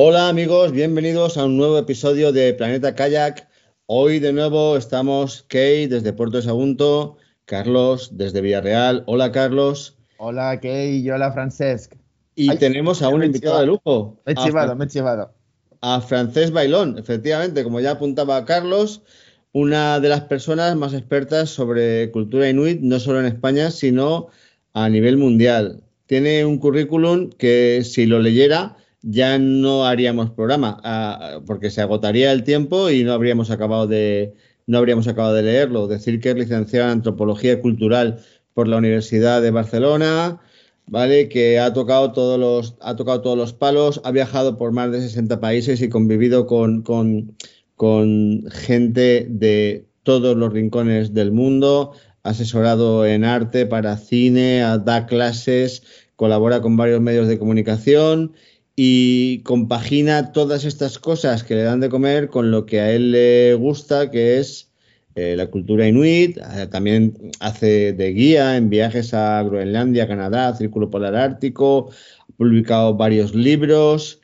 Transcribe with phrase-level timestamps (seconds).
[0.00, 3.48] Hola amigos, bienvenidos a un nuevo episodio de Planeta Kayak.
[3.86, 7.16] Hoy de nuevo estamos Kay desde Puerto de Sagunto,
[7.46, 9.02] Carlos desde Villarreal.
[9.08, 9.98] Hola Carlos.
[10.18, 11.96] Hola Kay y hola Francesc.
[12.36, 14.20] Y tenemos a un invitado de lujo.
[14.24, 15.32] Me he chivado, me he chivado.
[15.80, 19.02] A Francés Bailón, efectivamente, como ya apuntaba Carlos,
[19.50, 24.28] una de las personas más expertas sobre cultura inuit, no solo en España, sino
[24.74, 25.82] a nivel mundial.
[26.06, 32.32] Tiene un currículum que si lo leyera ya no haríamos programa, ah, porque se agotaría
[32.32, 34.34] el tiempo y no habríamos acabado de
[34.66, 35.86] no habríamos acabado de leerlo.
[35.86, 38.20] Decir que es licenciado en antropología cultural
[38.54, 40.40] por la Universidad de Barcelona,
[40.86, 41.28] ¿vale?
[41.28, 45.00] Que ha tocado todos los, ha tocado todos los palos, ha viajado por más de
[45.00, 47.34] 60 países y convivido con, con,
[47.76, 55.82] con gente de todos los rincones del mundo, asesorado en arte para cine, da clases,
[56.16, 58.34] colabora con varios medios de comunicación
[58.80, 63.10] y compagina todas estas cosas que le dan de comer con lo que a él
[63.10, 64.70] le gusta, que es
[65.16, 66.38] eh, la cultura inuit.
[66.38, 71.90] Eh, también hace de guía en viajes a Groenlandia, Canadá, Círculo Polar Ártico,
[72.20, 74.20] ha publicado varios libros.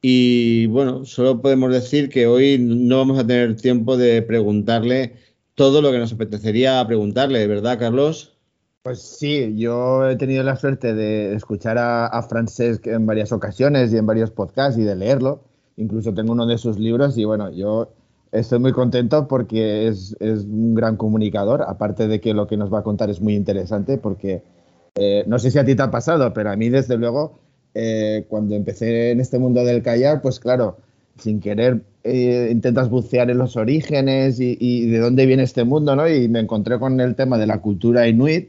[0.00, 5.16] Y bueno, solo podemos decir que hoy no vamos a tener tiempo de preguntarle
[5.54, 8.37] todo lo que nos apetecería preguntarle, ¿verdad, Carlos?
[8.88, 13.92] Pues sí, yo he tenido la suerte de escuchar a, a Francesc en varias ocasiones
[13.92, 15.42] y en varios podcasts y de leerlo.
[15.76, 17.92] Incluso tengo uno de sus libros y bueno, yo
[18.32, 22.78] estoy muy contento porque es, un gran comunicador, aparte de que lo que nos va
[22.78, 24.42] a contar es muy interesante porque
[24.94, 27.40] eh, no sé si a ti te ha pasado, pero a mí desde luego
[27.74, 30.78] eh, cuando empecé en este mundo del kayak, pues claro,
[31.18, 35.94] sin querer eh, intentas bucear en los orígenes y, y, de dónde viene este mundo,
[35.94, 36.08] ¿no?
[36.08, 38.48] Y me encontré con el tema de la cultura inuit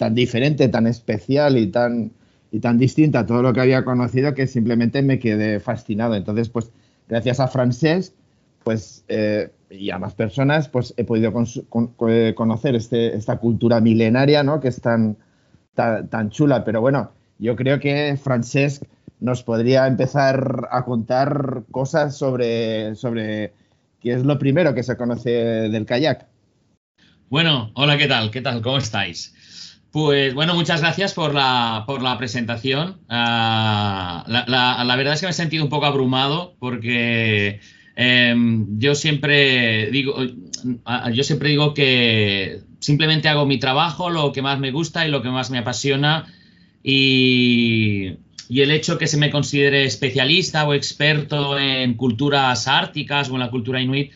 [0.00, 2.12] tan diferente, tan especial y tan,
[2.50, 6.14] y tan distinta a todo lo que había conocido que simplemente me quedé fascinado.
[6.14, 6.72] Entonces, pues
[7.06, 8.14] gracias a Francés
[8.64, 11.34] pues, eh, y a más personas, pues he podido
[12.08, 14.58] eh, conocer este, esta cultura milenaria, ¿no?
[14.58, 15.18] Que es tan,
[15.74, 16.64] tan, chula.
[16.64, 18.84] Pero bueno, yo creo que Francesc
[19.20, 23.52] nos podría empezar a contar cosas sobre, sobre
[24.00, 25.30] qué es lo primero que se conoce
[25.68, 26.26] del kayak.
[27.28, 28.30] Bueno, hola, ¿qué tal?
[28.30, 28.62] ¿Qué tal?
[28.62, 29.34] ¿Cómo estáis?
[29.92, 32.98] Pues bueno, muchas gracias por la, por la presentación.
[33.08, 37.60] Ah, la, verdad es que me he sentido un poco abrumado porque
[37.96, 40.14] em, yo siempre digo,
[41.12, 45.22] yo siempre digo que simplemente hago mi trabajo, lo que más me gusta y lo
[45.22, 46.32] que más me apasiona
[46.82, 48.16] y,
[48.48, 53.50] el hecho que se me considere especialista o experto en culturas árticas o en la
[53.50, 54.12] cultura inuit,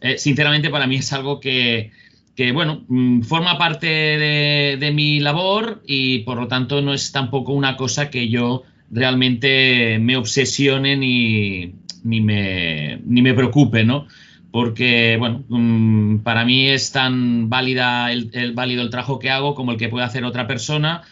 [0.00, 1.90] eh, sinceramente para mí es algo que,
[2.36, 7.52] que bueno, mm, forma parte de, mi labor y por lo tanto no es tampoco
[7.52, 11.74] una cosa que yo realmente me obsesione ni,
[12.04, 14.06] ni, me, ni me preocupe, ¿no?
[14.50, 19.72] Porque, bueno, mm, para mí es tan válida el, válido el trabajo que hago como
[19.72, 21.02] el que puede hacer otra persona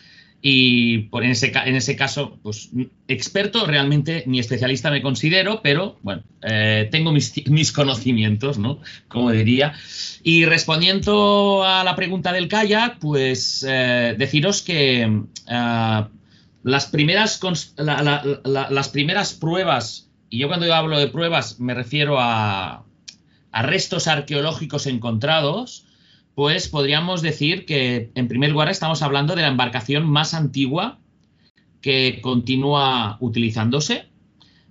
[0.47, 2.69] y por en, ese, en ese caso, pues
[3.09, 8.79] experto realmente ni especialista me considero, pero bueno, eh, tengo mis, mis, conocimientos, ¿no?
[9.09, 9.73] Como diría.
[10.23, 15.05] Y respondiendo a la pregunta del kayak, pues eh, deciros que
[15.49, 16.05] eh,
[16.63, 17.41] las, primeras,
[17.79, 22.85] las primeras pruebas, y yo cuando yo hablo de pruebas me refiero a,
[23.51, 25.87] a restos arqueológicos encontrados,
[26.35, 30.99] pues podríamos decir que, en primer lugar, estamos hablando de la embarcación más antigua
[31.81, 34.07] que continúa utilizándose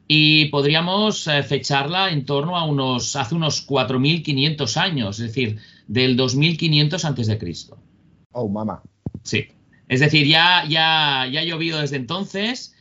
[0.08, 6.18] y podríamos eh, fecharla en torno a unos, hace unos 4.500 años, es decir, del
[6.18, 7.78] 2500 antes de Cristo.
[8.32, 8.82] Oh, mamá.
[9.24, 9.48] Sí.
[9.88, 12.76] Es decir, ya, ya, ya ha llovido desde entonces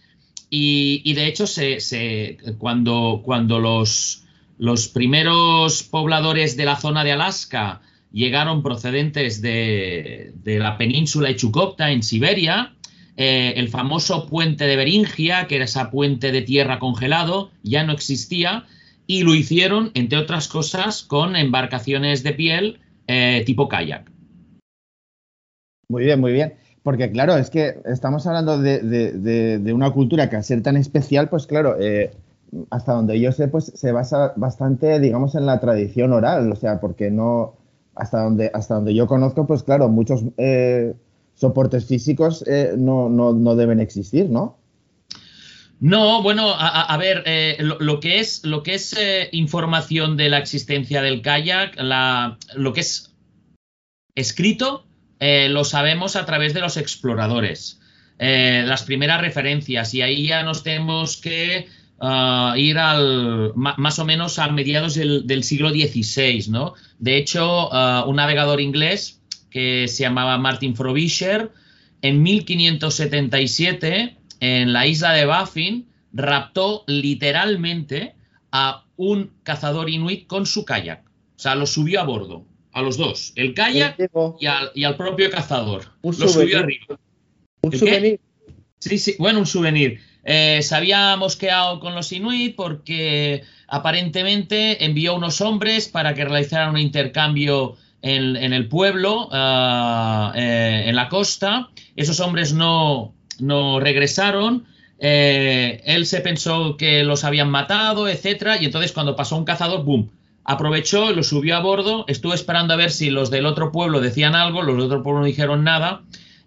[0.51, 4.25] y, de hecho se, cuando, cuando los,
[4.59, 11.91] los primeros pobladores de la zona de Alaska llegaron procedentes de, la península de Chukotka
[11.91, 12.75] en Siberia.
[13.17, 17.93] Eh, el famoso puente de Beringia, que era esa puente de tierra congelado, ya no
[17.93, 18.65] existía
[19.07, 24.11] y lo hicieron, entre otras cosas, con embarcaciones de piel eh, tipo kayak.
[25.89, 26.55] Muy bien, muy bien.
[26.83, 31.47] Porque claro, es que estamos hablando de, una cultura que al ser tan especial, pues
[31.47, 32.11] claro, eh,
[32.71, 36.81] hasta donde yo sé, pues se basa bastante, digamos, en la tradición oral, o sea,
[36.81, 37.55] porque no,
[37.95, 40.95] hasta donde, hasta donde yo conozco, pues claro, muchos eh,
[41.35, 44.59] soportes físicos eh, no, no, no, deben existir, ¿no?
[45.81, 48.97] No, bueno, a, ver, eh, lo, lo, que es, lo que es
[49.33, 53.13] información de la existencia del kayak, la, lo que es
[54.15, 54.85] escrito,
[55.19, 57.81] lo sabemos a través de los exploradores.
[58.19, 61.67] las primeras referencias, y ahí ya nos tenemos que
[62.01, 66.75] uh, ir al, más o menos a mediados del, del siglo XVI, ¿no?
[66.99, 71.53] De hecho, uh, un navegador inglés que se llamaba Martin Frobisher,
[72.01, 78.15] en 1577, en la isla de Baffin, raptó literalmente
[78.51, 81.05] a un cazador inuit con su kayak.
[81.37, 83.97] O sea, lo subió a bordo, a los dos, el kayak
[84.41, 85.93] y al, y al propio cazador.
[86.03, 86.33] Un lo souvenir.
[86.33, 86.99] subió arriba.
[87.63, 88.21] Un ¿El souvenir.
[88.79, 90.01] Sí, sí, bueno, un souvenir.
[90.25, 96.71] Eh, se había mosqueado con los inuit porque aparentemente envió unos hombres para que realizaran
[96.71, 101.71] un intercambio en, el pueblo, uh, eh, en la costa.
[101.97, 104.67] Esos hombres no, no regresaron.
[104.99, 109.85] Eh, él se pensó que los habían matado, etcétera, y entonces cuando pasó un cazador,
[109.85, 110.11] ¡boom!
[110.45, 114.35] Aprovechó, lo subió a bordo, estuvo esperando a ver si los del otro pueblo decían
[114.35, 116.03] algo, los del otro pueblo no dijeron nada,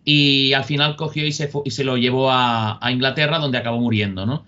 [0.05, 3.79] y al final cogió y se, y se lo llevó a, a, Inglaterra, donde acabó
[3.79, 4.45] muriendo, ¿no?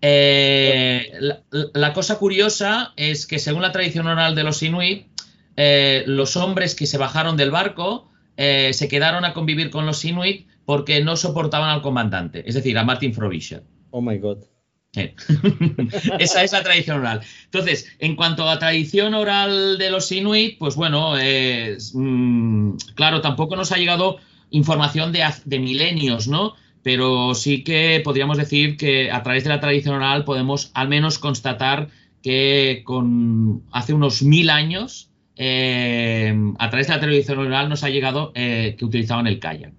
[0.00, 5.06] Eh, la, la, cosa curiosa es que según la tradición oral de los inuit,
[5.56, 10.04] eh, los hombres que se bajaron del barco eh, se quedaron a convivir con los
[10.04, 13.62] inuit porque no soportaban al comandante, es decir, a Martin Frobisher.
[13.90, 14.38] Oh my God.
[14.92, 15.14] Sí.
[16.18, 17.20] Esa es la tradición oral.
[17.44, 21.14] Entonces, en cuanto a la tradición oral de los inuit, pues bueno,
[21.94, 24.18] mmm, claro, tampoco nos ha llegado
[24.50, 26.54] información de, de, milenios, ¿no?
[26.82, 31.18] Pero sí que podríamos decir que a través de la tradición oral podemos al menos
[31.18, 31.88] constatar
[32.22, 37.90] que con hace unos mil años, eh, a través de la tradición oral nos ha
[37.90, 39.72] llegado eh, que utilizaban el kayak.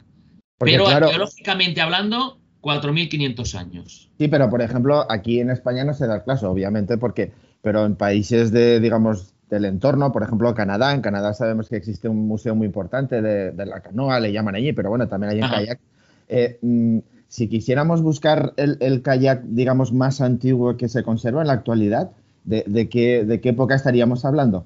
[0.58, 4.10] Porque, pero claro, arqueológicamente hablando, 4.500 años.
[4.18, 7.32] Sí, pero por ejemplo, aquí en España no se da el caso, obviamente, porque,
[7.62, 12.08] pero en países de, digamos, del entorno, por ejemplo, Canadá, en Canadá sabemos que existe
[12.08, 15.40] un museo muy importante de, de la canoa, le llaman allí, pero bueno, también hay
[15.40, 15.80] en kayak.
[16.28, 21.48] Eh, mm, si quisiéramos buscar el, el, kayak, digamos, más antiguo que se conserva en
[21.48, 22.12] la actualidad,
[22.44, 24.66] ¿de, de, qué, de qué época estaríamos hablando?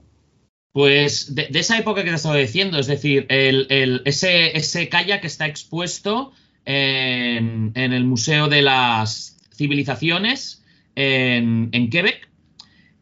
[0.73, 4.89] Pues de, de, esa época que te estaba diciendo, es decir, el, el, ese, ese
[4.89, 6.31] kayak está expuesto
[6.65, 10.63] en, en, el Museo de las Civilizaciones
[10.95, 12.27] en, en, Quebec,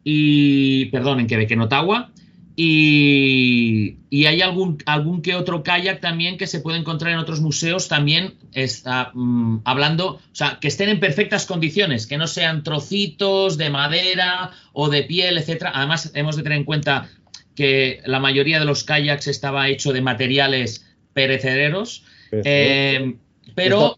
[0.04, 2.12] y, perdón, en Quebec, en Ottawa,
[2.56, 7.40] y, y, hay algún, algún que otro kayak también que se puede encontrar en otros
[7.40, 12.64] museos también está, mmm, hablando, o sea, que estén en perfectas condiciones, que no sean
[12.64, 15.72] trocitos de madera o de piel, etcétera.
[15.74, 17.10] Además, hemos de tener en cuenta
[17.56, 22.04] que la mayoría de los kayaks estaba hecho de materiales perecederos.
[22.32, 23.16] Eh,
[23.56, 23.98] pero.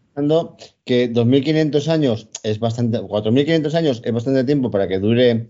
[0.86, 3.00] Que 2.500 años es bastante.
[3.00, 5.48] 4.500 años es bastante tiempo para que dure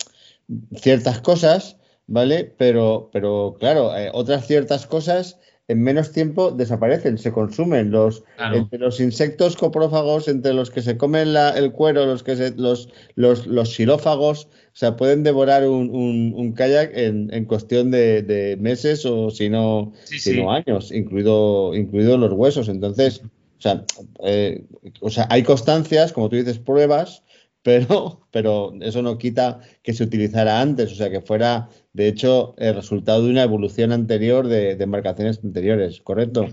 [0.76, 2.54] ciertas cosas, ¿vale?
[2.58, 7.90] Pero, pero claro, eh, otras ciertas cosas en menos tiempo desaparecen, se consumen.
[7.90, 8.58] Los, claro.
[8.58, 12.52] Entre los insectos coprófagos, entre los que se comen la, el cuero, los que se,
[12.52, 17.92] los, los, los xilófagos, o sea, pueden devorar un, un, un kayak en, en cuestión
[17.92, 20.42] de, de, meses o si no, sí, sí.
[20.42, 22.68] años, incluido, incluido los huesos.
[22.68, 23.86] Entonces, o sea,
[24.24, 24.66] eh,
[25.00, 27.24] o sea, hay constancias, como tú dices, pruebas,
[27.64, 32.54] pero, pero eso no quita que se utilizara antes, o sea, que fuera, de hecho,
[32.58, 36.48] el resultado de una evolución anterior de, de embarcaciones anteriores, ¿correcto?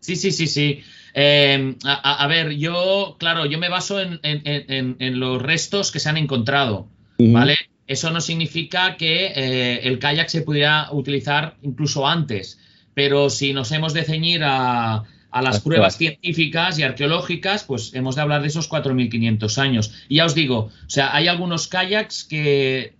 [0.00, 0.80] Sí, sí, sí, sí.
[1.14, 5.90] Eh, a, a, ver, yo, claro, yo me baso en, en, en, en, los restos
[5.90, 7.32] que se han encontrado, uh -huh.
[7.32, 7.56] ¿vale?
[7.86, 12.60] Eso no significa que eh, el kayak se pudiera utilizar incluso antes,
[12.92, 15.04] pero si nos hemos de ceñir a,
[15.38, 19.92] a las pruebas científicas y arqueológicas, pues hemos de hablar de esos 4.500 años.
[20.08, 22.94] Y ya os digo, o sea, hay algunos kayaks que,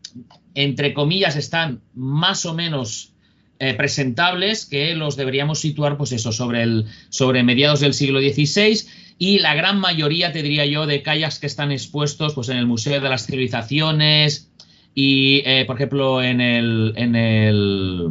[0.54, 3.12] entre comillas, están más o menos
[3.58, 8.86] eh, presentables, que los deberíamos situar, pues eso, sobre, el, sobre mediados del siglo XVI.
[9.18, 12.66] Y la gran mayoría, te diría yo, de kayaks que están expuestos pues, en el
[12.66, 14.52] Museo de las Civilizaciones
[14.94, 18.08] y, eh, por ejemplo, en el, en el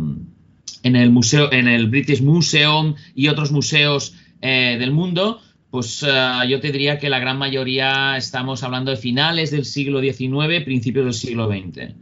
[0.84, 6.48] en el museo, en el British Museum y otros museos eh, del mundo, pues uh,
[6.48, 11.05] yo te diría que la gran mayoría estamos hablando de finales del siglo XIX, principios
[11.05, 11.93] del siglo XX.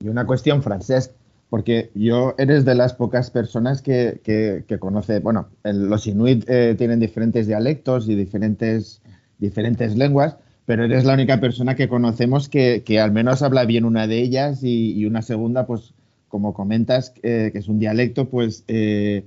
[0.00, 1.12] Y una cuestión, Francesc,
[1.48, 6.74] porque yo eres de las pocas personas que, que, que conoce, bueno, los inuit eh,
[6.76, 9.00] tienen diferentes dialectos y diferentes,
[9.38, 14.06] diferentes lenguas, pero eres la única persona que conocemos que, al menos habla bien una
[14.08, 15.94] de ellas y, una segunda, pues
[16.28, 19.24] como comentas, eh, que es un dialecto, pues, eh,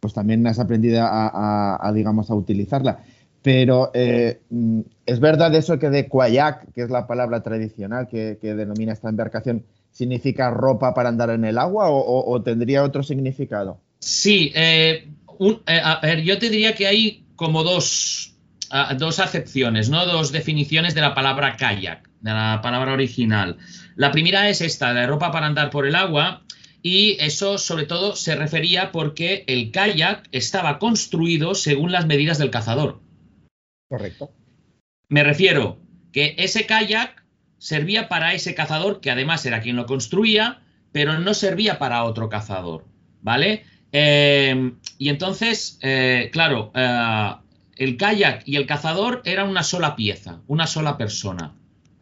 [0.00, 3.00] pues también has aprendido a, digamos, a utilizarla.
[3.42, 8.38] Pero eh, mm, es verdad eso que de cuayac, que es la palabra tradicional que,
[8.40, 13.80] denomina esta embarcación, significa ropa para andar en el agua o, tendría otro significado?
[14.00, 18.37] Sí, a ver, yo te diría que hay como dos,
[18.96, 20.06] dos acepciones, ¿no?
[20.06, 23.58] Dos definiciones de la palabra kayak, de la palabra original.
[23.96, 26.42] La primera es esta, de ropa para andar por el agua,
[26.82, 32.50] y eso sobre todo se refería porque el kayak estaba construido según las medidas del
[32.50, 33.00] cazador.
[33.88, 34.30] Correcto.
[35.08, 35.78] Me refiero
[36.12, 37.24] que ese kayak
[37.58, 40.60] servía para ese cazador, que además era quien lo construía,
[40.92, 42.86] pero no servía para otro cazador,
[43.22, 43.64] ¿vale?
[43.92, 47.34] Eh, y entonces, eh, claro, eh,
[47.78, 51.54] el kayak y el cazador eran una sola pieza, una sola persona,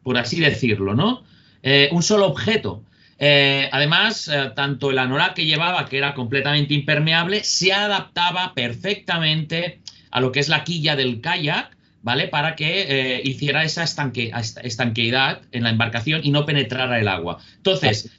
[0.03, 1.25] por así decirlo, ¿no?
[1.63, 2.83] Eh, un solo objeto.
[3.19, 9.81] Eh, además, eh, tanto el anorak que llevaba, que era completamente impermeable, se adaptaba perfectamente
[10.11, 12.29] a lo que es la quilla del kayak, ¿vale?
[12.29, 17.39] Para que hiciera esa estanque, estanqueidad en la embarcación y no penetrara el agua.
[17.57, 18.11] Entonces,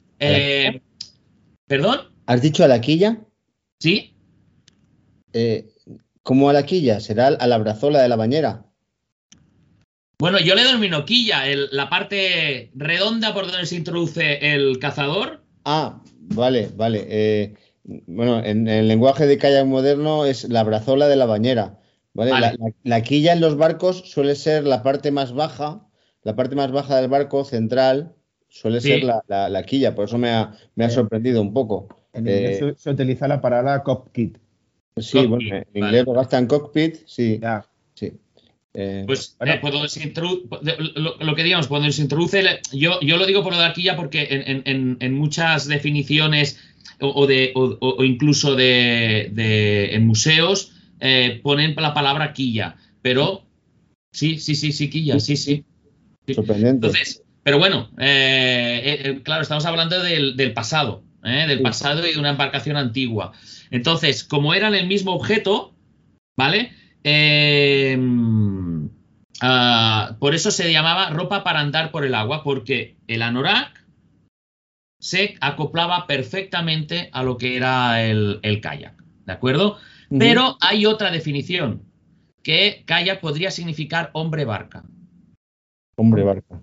[1.66, 2.00] ¿perdón?
[2.26, 3.18] ¿Has dicho a la quilla?
[3.80, 4.14] Sí.
[6.28, 7.00] ¿Cómo a la quilla?
[7.00, 8.66] ¿Será a la brazola de la bañera?
[10.18, 15.40] Bueno, yo le denomino quilla, la parte redonda por donde se introduce el cazador.
[15.64, 17.06] Ah, vale, vale.
[17.08, 21.78] Eh, bueno, en, el lenguaje de kayak moderno es la brazola de la bañera.
[22.12, 25.88] La, quilla en los barcos suele ser la parte más baja,
[26.24, 28.16] la parte más baja del barco central
[28.48, 30.52] suele ser la, quilla, por eso me ha,
[30.90, 31.88] sorprendido un poco.
[32.12, 34.36] En inglés eh, se utiliza la palabra cockpit.
[35.00, 37.40] Sí, bueno, en inglés lo gastan cockpit, sí.
[37.94, 38.12] sí.
[38.74, 43.54] Eh, pues, eh, pues lo, que digamos, cuando se introduce, yo, yo lo digo por
[43.54, 46.60] lo de aquí ya porque en, muchas definiciones
[47.00, 53.42] o, de, o, incluso de, en museos eh, ponen la palabra quilla, pero
[54.12, 55.64] sí, sí, sí, sí, quilla, sí, sí.
[56.32, 56.86] Sorprendente.
[56.86, 62.76] Entonces, pero bueno, claro, estamos hablando del, del pasado, del pasado y de una embarcación
[62.76, 63.32] antigua.
[63.70, 65.74] Entonces, como eran el mismo objeto,
[66.36, 66.72] ¿vale?
[67.02, 68.88] Em,
[69.40, 73.86] ah, por eso se llamaba ropa para andar por el agua, porque el anorak
[75.00, 78.94] se acoplaba perfectamente a lo que era el, kayak,
[79.26, 79.78] ¿de acuerdo?
[80.10, 81.82] Pero hay otra definición,
[82.42, 84.84] que kayak podría significar hombre barca.
[85.96, 86.62] Hombre barca.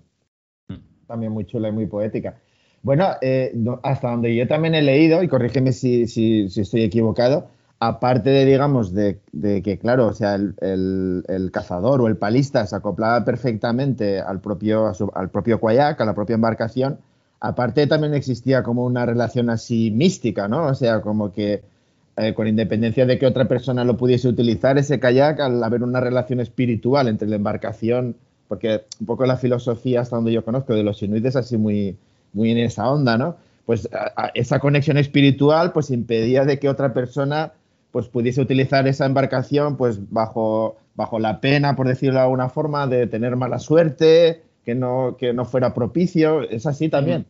[1.06, 2.40] También muy chula y muy poética.
[2.86, 3.52] Bueno, eh,
[3.82, 7.48] hasta donde yo también he leído, y corrígeme si, estoy equivocado,
[7.80, 9.18] aparte de, digamos, de,
[9.64, 15.30] que, claro, o sea, el, cazador o el palista se acoplaba perfectamente al propio, al
[15.30, 17.00] propio kayak, a la propia embarcación,
[17.40, 20.66] aparte también existía como una relación así mística, ¿no?
[20.66, 21.62] O sea, como que
[22.16, 25.98] eh, con independencia de que otra persona lo pudiese utilizar, ese kayak, al haber una
[25.98, 28.14] relación espiritual entre la embarcación,
[28.46, 31.96] porque un poco la filosofía, hasta donde yo conozco, de los inuites así muy
[32.36, 33.36] muy en esa onda, ¿no?
[33.64, 33.88] Pues
[34.34, 37.52] esa conexión espiritual pues impedía de que otra persona
[37.90, 42.86] pues pudiese utilizar esa embarcación pues bajo, bajo la pena, por decirlo de alguna forma,
[42.86, 46.42] de tener mala suerte, que no, que no fuera propicio.
[46.42, 47.24] Es así también.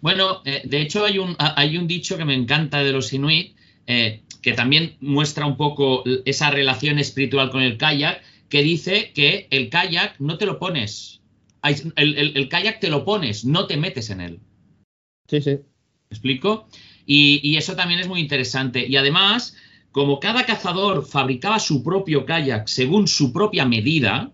[0.00, 3.54] Bueno, eh, de hecho hay un, hay un dicho que me encanta de los inuit,
[3.86, 9.46] eh, que también muestra un poco esa relación espiritual con el kayak, que dice que
[9.50, 11.20] el kayak no te lo pones.
[11.62, 11.92] El,
[12.36, 14.40] el kayak te lo pones, no te metes en él.
[15.28, 15.50] Sí, sí.
[15.50, 16.68] ¿Me explico?
[17.06, 18.86] Y, eso también es muy interesante.
[18.86, 19.56] Y además,
[19.92, 24.30] como cada cazador fabricaba su propio kayak según su propia medida,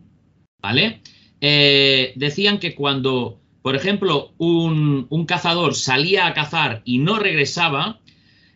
[0.60, 1.00] ¿vale?
[1.40, 8.00] Eh, decían que cuando, por ejemplo, un, cazador salía a cazar y no regresaba,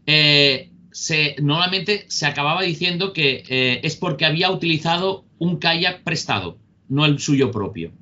[0.07, 6.59] eh, se, normalmente se acababa diciendo que eh, es porque había utilizado un kayak prestado,
[6.89, 7.93] no el suyo propio.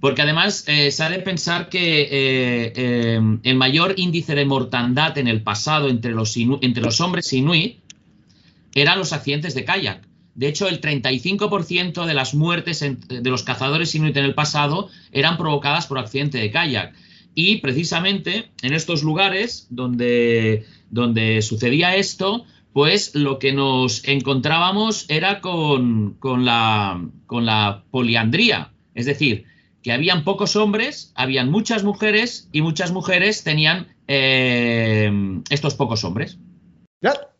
[0.00, 5.16] Porque además eh, se ha de pensar que eh, eh, el mayor índice de mortandad
[5.16, 7.78] en el pasado entre los, hombres inuit
[8.74, 10.06] eran los accidentes de kayak.
[10.34, 15.38] De hecho, el 35% de las muertes de los cazadores inuit en el pasado eran
[15.38, 16.94] provocadas por accidente de kayak.
[17.34, 20.66] Y precisamente en estos lugares donde,
[21.40, 28.72] sucedía esto, pues lo que nos encontrábamos era con, con, la, con la poliandría.
[28.94, 29.46] Es decir,
[29.86, 35.08] que habían pocos hombres, habían muchas mujeres y muchas mujeres tenían eh,
[35.48, 36.38] estos pocos hombres.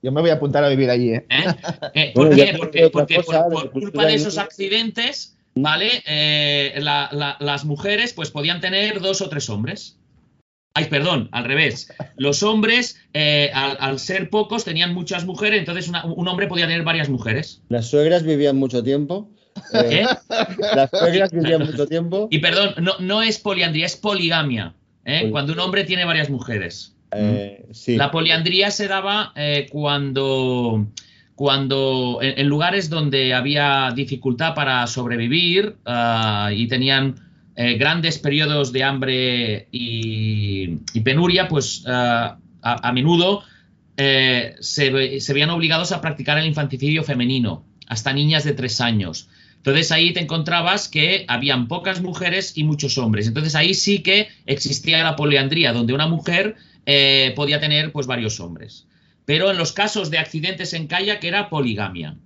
[0.00, 1.10] yo me voy a apuntar a vivir allí.
[1.10, 1.26] ¿eh?
[1.92, 2.12] ¿Eh?
[2.14, 2.54] ¿Por qué?
[2.56, 6.04] Porque, por, culpa de esos accidentes, ¿vale?
[6.06, 9.98] Eh, las mujeres pues podían tener dos o tres hombres.
[10.72, 11.92] Ay, perdón, al revés.
[12.16, 17.08] Los hombres, eh, al, ser pocos, tenían muchas mujeres, entonces un hombre podía tener varias
[17.08, 17.62] mujeres.
[17.70, 19.32] ¿Las suegras vivían mucho tiempo?
[19.72, 20.06] ¿Qué?
[20.74, 22.28] Las suegras vivían mucho tiempo.
[22.30, 24.74] Y perdón, no, no es poliandría, es poligamia.
[25.30, 26.96] Cuando un hombre tiene varias mujeres.
[27.86, 29.32] La poliandría se daba
[29.70, 30.86] cuando
[31.36, 37.14] cuando en, lugares donde había dificultad para sobrevivir ah, y tenían
[37.54, 43.42] eh, grandes periodos de hambre y, penuria, pues ah, a, menudo
[43.98, 49.28] eh, se, se, veían obligados a practicar el infanticidio femenino, hasta niñas de tres años.
[49.66, 53.26] Entonces ahí te encontrabas que habían pocas mujeres y muchos hombres.
[53.26, 56.54] Entonces ahí sí que existía la poliandría, donde una mujer
[56.86, 58.86] eh, podía tener pues varios hombres
[59.26, 62.16] pero en los casos de accidentes en kayak era poligamia.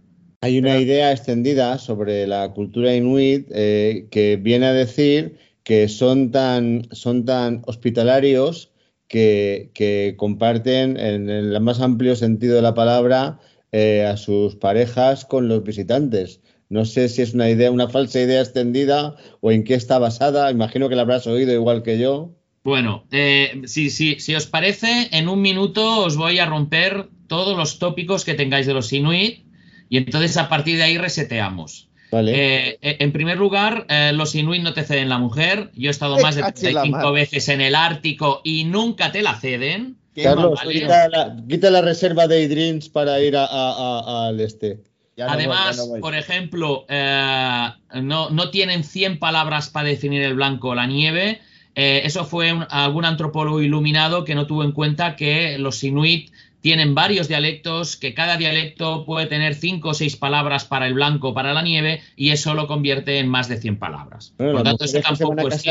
[0.42, 6.30] Hay una idea extendida sobre la cultura inuit eh, que viene a decir que son
[6.30, 8.70] tan, son tan hospitalarios
[9.08, 13.40] que, comparten en el más amplio sentido de la palabra
[13.72, 16.40] eh, a sus parejas con los visitantes.
[16.70, 20.50] No sé si es una idea, una falsa idea extendida o en qué está basada.
[20.52, 22.30] Imagino que la habrás oído igual que yo.
[22.62, 27.80] Bueno, eh, si, si, os parece, en un minuto os voy a romper todos los
[27.80, 29.46] tópicos que tengáis de los Inuit
[29.88, 31.88] y entonces a partir de ahí reseteamos.
[32.12, 32.32] Vale.
[32.34, 35.72] Eh, en primer lugar, eh, los Inuit no te ceden la mujer.
[35.74, 39.96] Yo he estado más de 35 veces en el Ártico y nunca te la ceden.
[40.14, 40.60] Carlos,
[41.48, 44.89] quita, la, reserva de Idrins para ir al este.
[45.28, 51.40] Además, por ejemplo, no, no, tienen 100 palabras para definir el blanco o la nieve.
[51.74, 56.94] Eh, eso fue algún antropólogo iluminado que no tuvo en cuenta que los inuit tienen
[56.94, 61.54] varios dialectos, que cada dialecto puede tener cinco o seis palabras para el blanco, para
[61.54, 64.34] la nieve, y eso lo convierte en más de 100 palabras.
[64.36, 65.62] Por lo tanto, eso tampoco es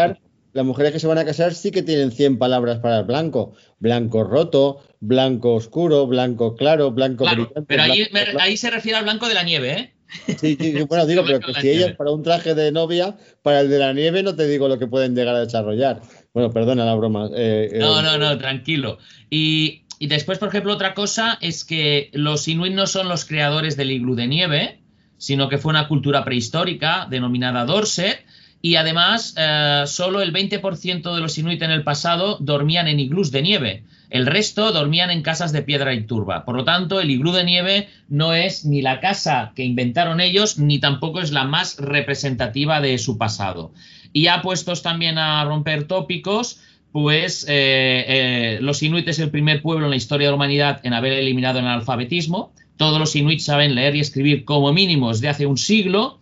[0.54, 3.54] las mujeres que se van a casar sí que tienen 100 palabras para el blanco.
[3.80, 7.62] Blanco roto, blanco oscuro, blanco claro, blanco brillante.
[7.68, 8.08] Pero ahí,
[8.40, 9.94] ahí, se refiere al blanco de la nieve, ¿eh?
[10.40, 10.58] Sí,
[10.88, 13.94] bueno, digo, pero que si ellas para un traje de novia, para el de la
[13.94, 16.02] nieve no te digo lo que pueden llegar a desarrollar.
[16.34, 17.30] Bueno, perdona la broma.
[17.36, 18.98] Eh, eh, no, no, no, tranquilo.
[19.30, 23.92] Y, después, por ejemplo, otra cosa es que los inuit no son los creadores del
[23.92, 24.82] iglú de nieve,
[25.18, 28.26] sino que fue una cultura prehistórica denominada Dorset.
[28.62, 33.32] Y además, eh, solo el 20% de los inuit en el pasado dormían en iglús
[33.32, 33.84] de nieve.
[34.10, 36.44] El resto dormían en casas de piedra y turba.
[36.44, 40.58] Por lo tanto, el iglú de nieve no es ni la casa que inventaron ellos,
[40.58, 43.72] ni tampoco es la más representativa de su pasado.
[44.12, 49.62] Y ya puestos también a romper tópicos, pues eh, eh, los inuit es el primer
[49.62, 52.52] pueblo en la historia de la humanidad en haber eliminado el analfabetismo.
[52.78, 56.19] Todos los inuit saben leer y escribir como mínimo desde hace un siglo.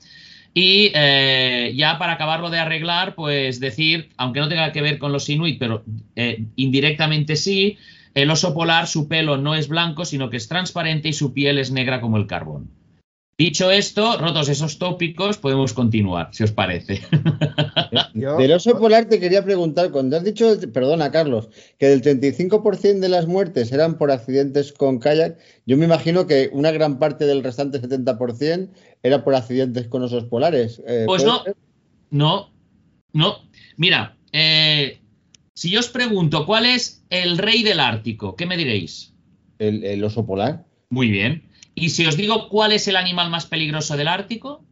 [0.59, 5.11] Y eh, ya para acabarlo de arreglar, pues decir, aunque no tenga que ver con
[5.11, 5.83] los inuit, pero
[6.15, 7.77] eh, indirectamente sí,
[8.15, 11.59] el oso polar, su pelo no es blanco, sino que es transparente y su piel
[11.59, 12.71] es negra como el carbón.
[13.39, 17.01] Dicho esto, rotos esos tópicos, podemos continuar, si os parece.
[18.15, 23.09] Del oso polar te quería preguntar, cuando has dicho, perdona Carlos, que del 35% de
[23.09, 27.43] las muertes eran por accidentes con kayak, yo me imagino que una gran parte del
[27.43, 28.69] restante 70%
[29.03, 30.81] era por accidentes con osos polares.
[30.87, 31.43] Eh, pues no,
[32.09, 32.51] no,
[33.13, 33.35] no.
[33.75, 34.99] Mira, eh,
[35.53, 39.13] si yo os pregunto cuál es el rey del Ártico, ¿qué me diréis?
[39.59, 40.65] el oso polar.
[40.89, 41.46] Muy bien.
[41.79, 44.65] Y si os digo cuál es el animal más peligroso del Ártico.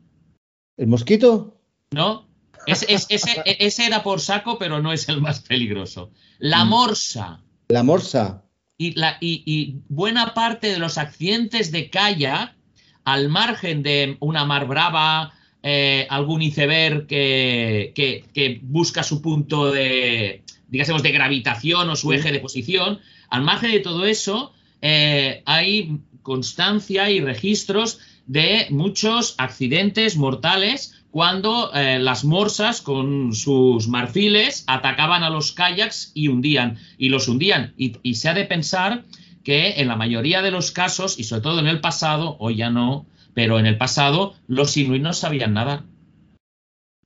[0.76, 1.62] ¿El mosquito?
[1.92, 2.28] No.
[2.66, 6.12] ese, era por saco, pero no es el más peligroso.
[6.40, 6.70] La mm.
[6.70, 7.44] morsa.
[7.68, 8.44] La morsa.
[8.80, 12.56] Y, la, y, buena parte de los accidentes de kayak,
[13.04, 17.94] al margen de una mar brava, eh, algún iceberg que,
[18.34, 23.72] que, busca su punto de, digamos, de gravitación o su eje de posición, al margen
[23.72, 32.26] de todo eso, eh, hay constancia y registros de muchos accidentes mortales cuando eh, las
[32.26, 37.74] morsas con sus marfiles atacaban a los kayaks y hundían, y los hundían.
[37.78, 39.06] Y, se ha de pensar
[39.44, 42.70] que en la mayoría de los casos, y sobre todo en el pasado, hoy ya
[42.70, 45.86] no, pero en el pasado, los inuit no sabían nada.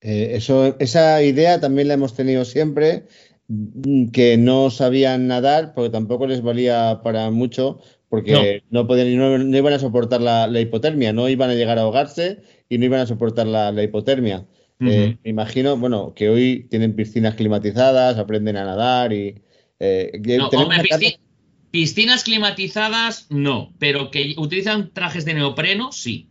[0.01, 0.39] Eh,
[0.79, 3.05] esa idea también la hemos tenido siempre,
[4.13, 7.79] que no sabían nadar, porque tampoco les valía para mucho,
[8.09, 12.41] porque no, podían, no, iban a soportar la, hipotermia, no iban a llegar a ahogarse
[12.67, 14.45] y no iban a soportar la, hipotermia.
[14.81, 19.41] Eh, me imagino, bueno, que hoy tienen piscinas climatizadas, aprenden a nadar y...
[19.79, 20.49] Eh, no,
[21.71, 26.29] piscinas climatizadas no, pero que utilizan trajes de neopreno, sí.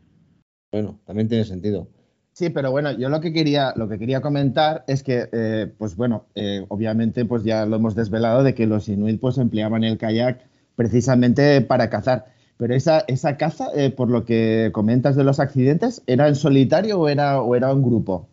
[0.73, 1.89] Bueno, también tiene sentido.
[2.33, 5.97] Sí, pero bueno, yo lo que quería, lo que quería comentar es que, eh, pues
[5.97, 9.99] bueno, eh, obviamente, pues ya lo hemos desvelado de que los inuit pues empleaban el
[9.99, 10.48] kayak
[10.79, 12.27] precisamente para cazar.
[12.57, 17.01] Pero esa, esa caza, eh, por lo que comentas de los accidentes, ¿era en solitario
[17.01, 18.29] o era, o era en grupo?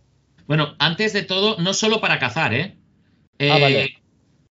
[0.47, 2.75] Bueno, antes de todo, no solo para cazar, ¿eh?
[3.39, 3.95] Ah, vale.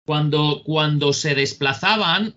[0.07, 2.35] Cuando, cuando se desplazaban,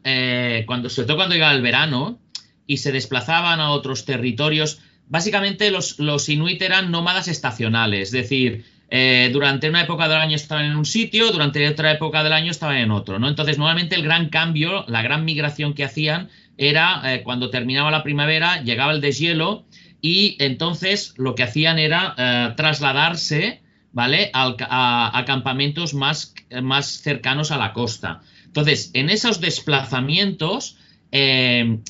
[0.67, 2.19] cuando, sobre todo cuando llegaba el verano,
[2.67, 8.65] y se desplazaban a otros territorios, básicamente los, los inuit eran nómadas estacionales, es decir,
[8.89, 12.51] eh, durante una época del año estaban en un sitio, durante otra época del año
[12.51, 13.27] estaban en otro, ¿no?
[13.27, 18.03] Entonces, normalmente el gran cambio, la gran migración que hacían era eh, cuando terminaba la
[18.03, 19.65] primavera, llegaba el deshielo
[20.01, 24.29] y entonces lo que hacían era eh, trasladarse, ¿vale?
[24.33, 28.21] a, campamentos más, más cercanos a la costa.
[28.45, 30.77] Entonces, en esos desplazamientos,
[31.11, 31.81] eran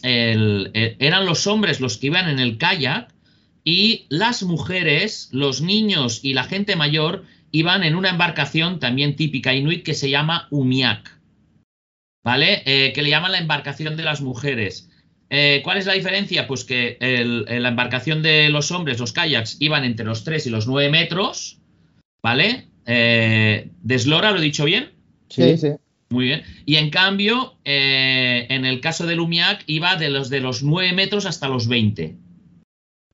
[1.25, 3.14] los hombres los que iban en el kayak
[3.65, 9.53] y las mujeres, los niños y la gente mayor iban en una embarcación también típica
[9.53, 11.19] inuit que se llama umiak,
[12.23, 12.63] ¿vale?
[12.65, 14.89] Eh, que le llaman la embarcación de las mujeres.
[15.29, 16.47] Eh, ¿Cuál es la diferencia?
[16.47, 20.67] Pues que la embarcación de los hombres, los kayaks, iban entre los 3 y los
[20.67, 21.59] 9 metros,
[22.21, 22.67] ¿vale?
[22.85, 24.91] Eh, ¿Deslora, lo he dicho bien?
[25.29, 25.69] Sí, sí.
[26.09, 26.43] Muy bien.
[26.65, 30.93] Y en cambio, eh, en el caso del UMIAC, iba de los de los 9
[30.93, 32.15] metros hasta los 20,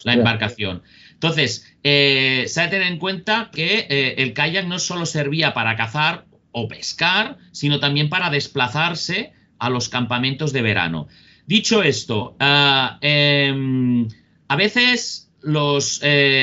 [0.03, 0.83] la embarcación.
[1.13, 5.53] Entonces, eh, se ha de tener en cuenta que eh, el kayak no solo servía
[5.53, 11.07] para cazar o pescar, sino también para desplazarse a los campamentos de verano.
[11.45, 14.07] Dicho esto, ah, em,
[14.47, 16.01] a veces los,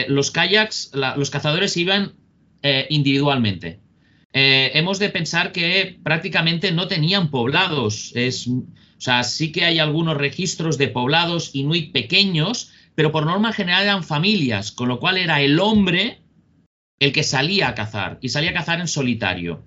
[0.09, 2.14] los kayaks, los cazadores iban
[2.88, 3.81] individualmente.
[4.33, 8.12] Eh, hemos de pensar que prácticamente no tenían poblados.
[8.14, 8.64] Es, o
[8.99, 14.02] sea, sí que hay algunos registros de poblados inuit pequeños, pero por norma general eran
[14.02, 16.20] familias, con lo cual era el hombre
[16.98, 19.62] el que salía a cazar y salía a cazar en solitario.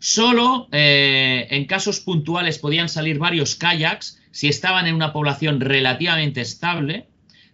[0.00, 6.40] Solo eh, en casos puntuales podían salir varios kayaks si estaban en una población relativamente
[6.40, 7.06] estable,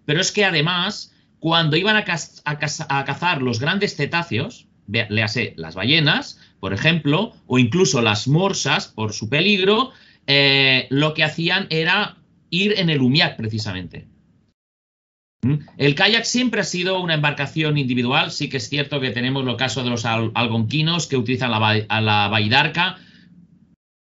[0.07, 6.73] pero es que además, cuando iban a, cazar los grandes cetáceos, léase las ballenas, por
[6.73, 9.91] ejemplo, o incluso las morsas, por su peligro,
[10.27, 12.17] eh, lo que hacían era
[12.49, 14.09] ir en el humiac precisamente.
[15.43, 15.55] ¿Mm?
[15.79, 19.57] El kayak siempre ha sido una embarcación individual, sí que es cierto que tenemos los
[19.57, 22.99] casos de los algonquinos que utilizan la, a la baidarca.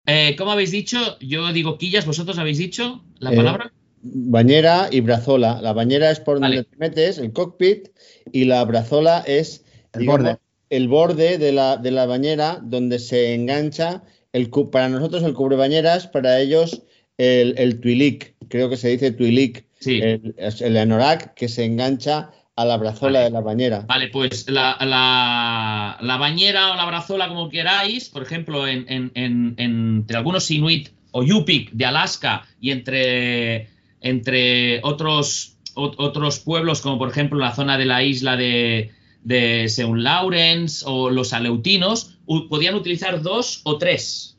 [0.05, 1.19] Eh, ¿Cómo habéis dicho?
[1.19, 3.71] Yo digo quillas, ¿vosotros habéis dicho la eh, palabra?
[4.03, 5.61] bañera y brazola.
[5.61, 7.89] La bañera es por donde te metes, el cockpit,
[8.31, 10.37] y la brazola es el borde
[10.71, 16.07] el borde de la, de la bañera donde se engancha, el, para nosotros el cubrebañeras,
[16.07, 16.83] para ellos
[17.17, 19.99] el, el tuilic, creo que se dice tuilic, sí.
[20.01, 23.23] el, el anorak que se engancha a la brazola vale.
[23.25, 23.85] de la bañera.
[23.87, 29.11] Vale, pues la, la, la, bañera o la brazola, como queráis, por ejemplo, en, en,
[29.15, 36.97] en, entre algunos inuit o yupik de Alaska y entre, entre otros, otros pueblos, como
[36.97, 38.91] por ejemplo la zona de la isla de,
[39.23, 39.91] de St.
[39.95, 42.17] Lawrence o los aleutinos
[42.49, 44.37] podían utilizar dos o tres.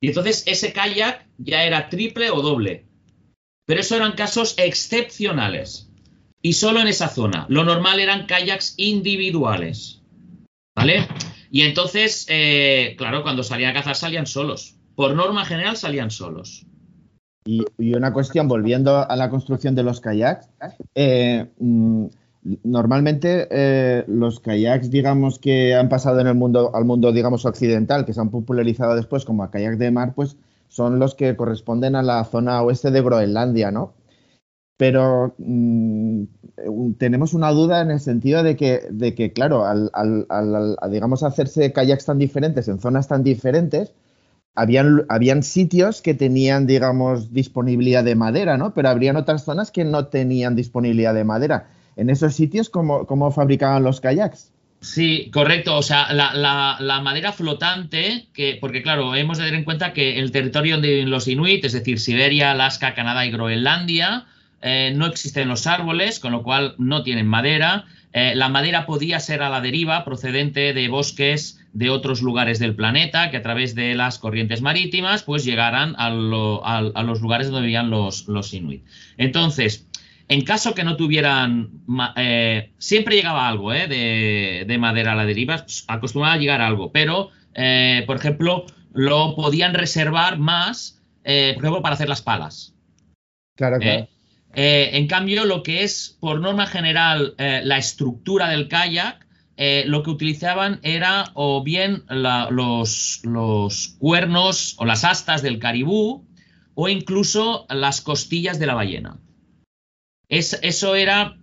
[0.00, 2.83] Y entonces ese kayak ya era triple o doble.
[3.66, 5.90] Pero eso eran casos excepcionales.
[6.42, 7.46] Y solo en esa zona.
[7.48, 10.02] Lo normal eran kayaks individuales.
[10.76, 11.06] ¿Vale?
[11.50, 14.76] Y entonces, eh, claro, cuando salían a cazar salían solos.
[14.94, 16.66] Por norma general salían solos.
[17.46, 17.62] Y,
[17.94, 20.48] una cuestión, volviendo a la construcción de los kayaks.
[20.94, 22.06] Eh, mm,
[22.62, 28.04] Normalmente eh, los kayaks, digamos, que han pasado en el mundo, al mundo, digamos, occidental,
[28.04, 30.36] que se han popularizado después como a kayak de mar, pues
[30.74, 33.94] son los que corresponden a la zona oeste de Groenlandia, ¿no?
[34.76, 36.24] Pero mmm,
[36.98, 40.90] tenemos una duda en el sentido de que, de que claro, al, al, al, al,
[40.90, 43.94] digamos, hacerse kayaks tan diferentes en zonas tan diferentes,
[44.56, 48.74] habían, habían sitios que tenían, digamos, disponibilidad de madera, ¿no?
[48.74, 53.30] Pero habrían otras zonas que no tenían disponibilidad de madera en esos sitios cómo, cómo
[53.30, 54.53] fabricaban los kayaks.
[54.84, 55.76] Sí, correcto.
[55.78, 60.30] O sea, la, madera flotante, que, porque claro, hemos de tener en cuenta que el
[60.30, 64.26] territorio de los inuit, es decir, Siberia, Alaska, Canadá y Groenlandia,
[64.60, 67.86] eh, no existen los árboles, con lo cual no tienen madera.
[68.12, 72.74] Eh, la madera podía ser a la deriva, procedente de bosques de otros lugares del
[72.74, 77.22] planeta, que a través de las corrientes marítimas, pues llegaran a, lo, a, a los
[77.22, 78.84] lugares donde vivían los inuit.
[79.16, 79.86] Entonces,
[80.28, 81.70] en caso que no tuvieran,
[82.16, 86.92] eh, siempre llegaba algo eh, de, de, madera a la deriva, acostumbraba a llegar algo,
[86.92, 92.74] pero, eh, por ejemplo, lo podían reservar más, por ejemplo, para hacer las palas.
[93.56, 94.08] Claro, claro.
[94.54, 99.84] Eh, en cambio, lo que es, por norma general, eh, la estructura del kayak, eh,
[99.86, 103.22] lo que utilizaban era o bien los,
[103.98, 106.24] cuernos o las astas del caribú
[106.74, 109.18] o incluso las costillas de la ballena.
[110.28, 111.36] Eso era,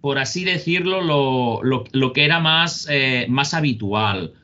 [0.00, 1.02] por así decirlo,
[1.62, 2.88] lo, que era más,
[3.28, 4.34] más habitual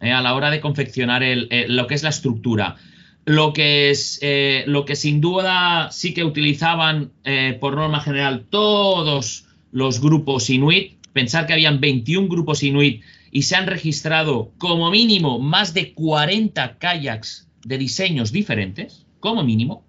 [0.00, 1.22] a la hora de confeccionar
[1.68, 2.76] lo que es la estructura.
[3.24, 8.46] Lo que, es, eh, lo que sin duda sí que utilizaban eh, por norma general
[8.48, 14.92] todos los grupos inuit, pensar que habían 21 grupos inuit y se han registrado como
[14.92, 19.84] mínimo más de 40 kayaks de diseños diferentes, como mínimo,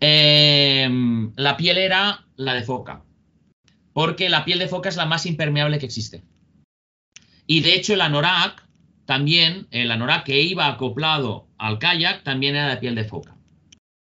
[0.00, 0.88] eh,
[1.36, 3.02] la piel era la de foca,
[3.92, 6.22] porque la piel de foca es la más impermeable que existe.
[7.46, 8.66] Y de hecho el anorak,
[9.06, 13.36] también el anorak que iba acoplado al kayak, también era de piel de foca.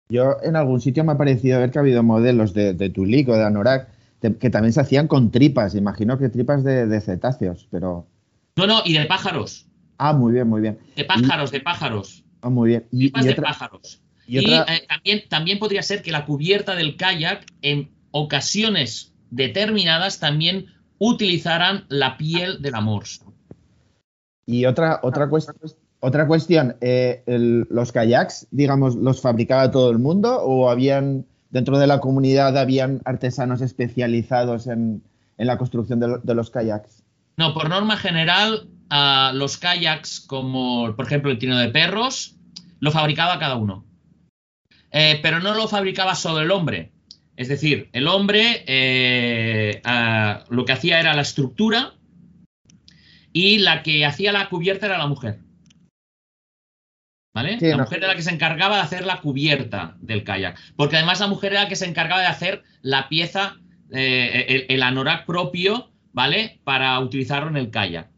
[0.10, 3.30] Yo en algún sitio me ha parecido ver que ha habido modelos de, de tulik
[3.30, 3.89] o de anorak
[4.21, 5.73] que también se hacían con tripas.
[5.75, 8.08] Imagino que tripas de, cetáceos, pero...
[8.56, 9.67] No, no, y de pájaros.
[9.97, 10.77] Ah, muy bien, muy bien.
[10.95, 12.23] De pájaros, de pájaros.
[12.41, 12.88] Ah, muy bien.
[12.91, 14.00] Y, tripas de pájaros.
[14.27, 20.67] Y, eh, también, también podría ser que la cubierta del kayak en ocasiones determinadas también
[20.97, 23.05] utilizaran la piel del amor.
[24.45, 25.29] Y otra, otra,
[25.99, 27.23] otra cuestión, eh,
[27.69, 33.01] ¿los kayaks, digamos, los fabricaba todo el mundo o habían, dentro de la comunidad, habían
[33.05, 35.03] artesanos especializados en,
[35.38, 37.03] la construcción de, los kayaks?
[37.38, 38.67] No, por norma general,
[39.34, 42.36] los kayaks, como por ejemplo el tino de perros,
[42.79, 43.86] lo fabricaba cada uno.
[44.91, 46.91] Eh, pero no lo fabricaba solo el hombre.
[47.38, 49.82] Es decir, el hombre eh,
[50.49, 51.93] lo que hacía era la estructura,
[53.34, 55.39] y la que hacía la cubierta era la mujer.
[57.34, 57.58] ¿Vale?
[57.62, 60.60] la mujer era la que se encargaba de hacer la cubierta del kayak.
[60.75, 63.58] Porque además la mujer era la que se encargaba de hacer la pieza,
[63.89, 66.60] eh, el, anorak propio, ¿vale?
[66.65, 68.11] Para utilizarlo en el kayak.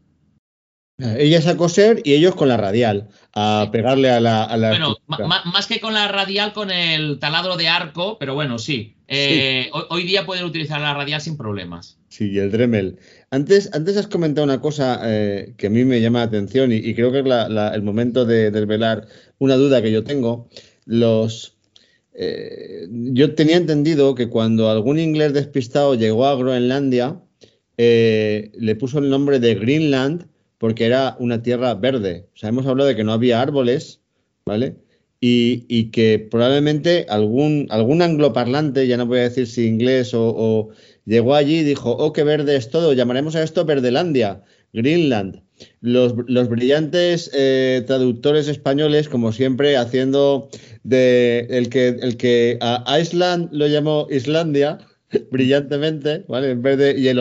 [1.18, 4.48] Ellas a coser y ellos con la radial, a pegarle a la.
[4.56, 4.96] bueno,
[5.44, 8.94] más que con la radial, con el taladro de arco, pero bueno, sí.
[9.06, 11.98] Eh, hoy, día pueden utilizar la radial sin problemas.
[12.08, 12.98] Sí, y el Dremel.
[13.30, 16.94] Antes, antes has comentado una cosa eh, que a mí me llama la atención y,
[16.94, 17.26] creo que es
[17.74, 19.06] el momento de desvelar
[19.38, 20.48] una duda que yo tengo.
[20.86, 21.56] Los,
[22.14, 27.20] eh, yo tenía entendido que cuando algún inglés despistado llegó a Groenlandia,
[27.76, 30.28] le puso el nombre de Greenland
[30.64, 32.24] porque era una tierra verde.
[32.34, 34.00] O sea, hemos hablado de que no había árboles,
[34.46, 34.76] ¿vale?
[35.20, 40.70] Y, que probablemente algún, algún angloparlante, ya no voy a decir si inglés o,
[41.04, 45.42] llegó allí y dijo, oh, qué verde es todo, llamaremos a esto Verdelandia, Greenland.
[45.82, 46.16] Los,
[46.48, 50.48] brillantes eh, traductores españoles, como siempre, haciendo
[50.82, 54.78] de el que, el que a Iceland lo llamó Islandia,
[55.30, 56.52] brillantemente, ¿vale?
[56.52, 57.18] En vez de y el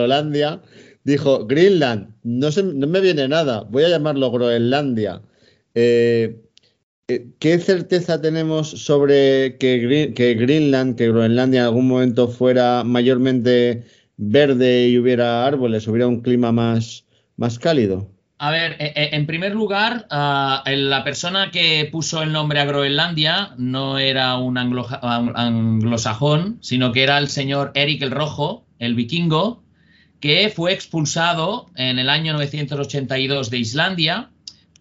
[1.03, 5.21] dijo Greenland, no, no me viene nada, voy a llamarlo Groenlandia.
[5.75, 6.39] Eh,
[7.07, 13.83] eh, ¿Qué certeza tenemos sobre que, que, Greenland, que Groenlandia en algún momento fuera mayormente
[14.17, 18.09] verde y hubiera árboles, hubiera un clima más, más cálido?
[18.37, 23.53] A ver, eh, en primer lugar, ah, la persona que puso el nombre a Groenlandia
[23.57, 29.62] no era un anglosajón, sino que era el señor Eric el Rojo, el vikingo,
[30.23, 34.29] que fue expulsado en el año 982 de Islandia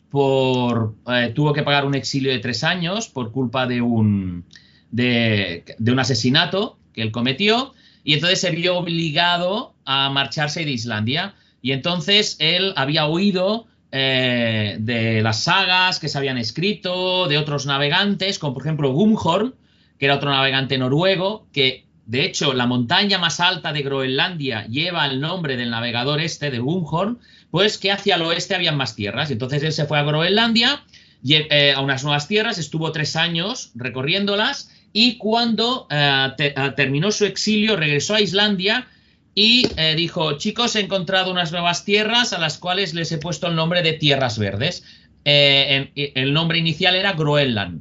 [0.08, 4.44] por eh, tuvo que pagar un exilio de tres años por culpa de un
[4.92, 7.74] de, un asesinato que él cometió
[8.04, 11.34] y entonces se vio obligado a marcharse de Islandia.
[11.60, 17.66] Y entonces él había oído eh, de las sagas que se habían escrito de otros
[17.66, 19.56] navegantes como por ejemplo Gumhorn
[19.98, 25.06] que era otro navegante noruego que de hecho, la montaña más alta de Groenlandia lleva
[25.06, 29.30] el nombre del navegador este de Gunhorn, pues que hacia el oeste habían más tierras.
[29.30, 30.84] Entonces él se fue a Groenlandia,
[31.24, 37.24] eh, a unas nuevas tierras, estuvo tres años recorriéndolas y cuando eh, eh, terminó su
[37.24, 38.88] exilio regresó a Islandia
[39.34, 43.54] y dijo, chicos, he encontrado unas nuevas tierras a las cuales les he puesto el
[43.54, 44.84] nombre de Tierras Verdes.
[45.24, 47.80] el nombre inicial era Groenland.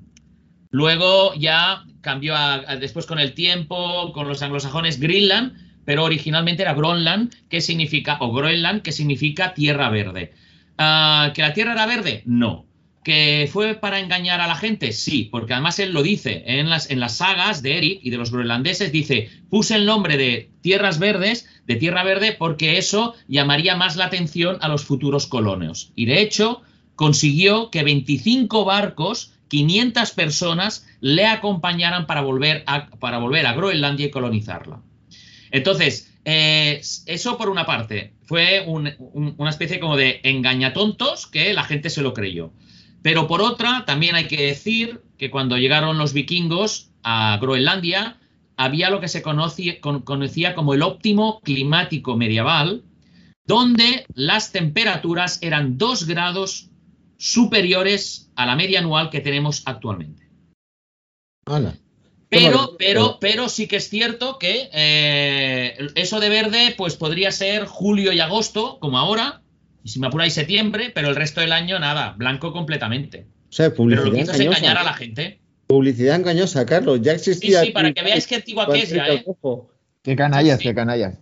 [0.69, 2.35] Luego ya cambió
[2.79, 5.53] después con el tiempo, con los anglosajones, Greenland,
[5.85, 10.33] pero originalmente era Groenland, que significa, o Groenland, que significa tierra verde.
[10.77, 12.23] Ah, ¿Que la tierra era verde?
[12.25, 12.65] No.
[13.03, 14.91] ¿Que fue para engañar a la gente?
[14.91, 18.17] Sí, porque además él lo dice en las, en las sagas de Eric y de
[18.17, 23.75] los groenlandeses, dice, puse el nombre de tierras verdes, de tierra verde, porque eso llamaría
[23.75, 25.91] más la atención a los futuros colonos.
[25.95, 26.61] Y de hecho,
[26.95, 34.05] consiguió que 25 barcos 500 personas le acompañaran para volver a, para volver a Groenlandia
[34.05, 34.79] y colonizarla.
[35.51, 41.89] Entonces, eh, eso por una parte, fue una especie como de engañatontos que la gente
[41.89, 42.53] se lo creyó.
[43.01, 48.19] Pero por otra, también hay que decir que cuando llegaron los vikingos a Groenlandia,
[48.55, 52.83] había lo que se conocía, conocía como el óptimo climático medieval,
[53.45, 56.70] donde las temperaturas eran 2 grados
[57.21, 60.27] superiores a la media anual que tenemos actualmente.
[62.29, 67.65] Pero, pero, pero sí que es cierto que eh, eso de verde, pues podría ser
[67.65, 69.43] julio y agosto, como ahora,
[69.83, 73.27] y si me apuráis septiembre, pero el resto del año nada, blanco completamente.
[73.49, 75.39] O sea, publicidad pero lo que hizo es engañar a la gente.
[75.67, 77.01] Publicidad engañosa, Carlos.
[77.03, 77.59] Ya existía.
[77.59, 79.23] Sí, sí, para que veáis qué antigua que es ya, ¿eh?
[80.01, 81.19] Qué canallas, qué canallas.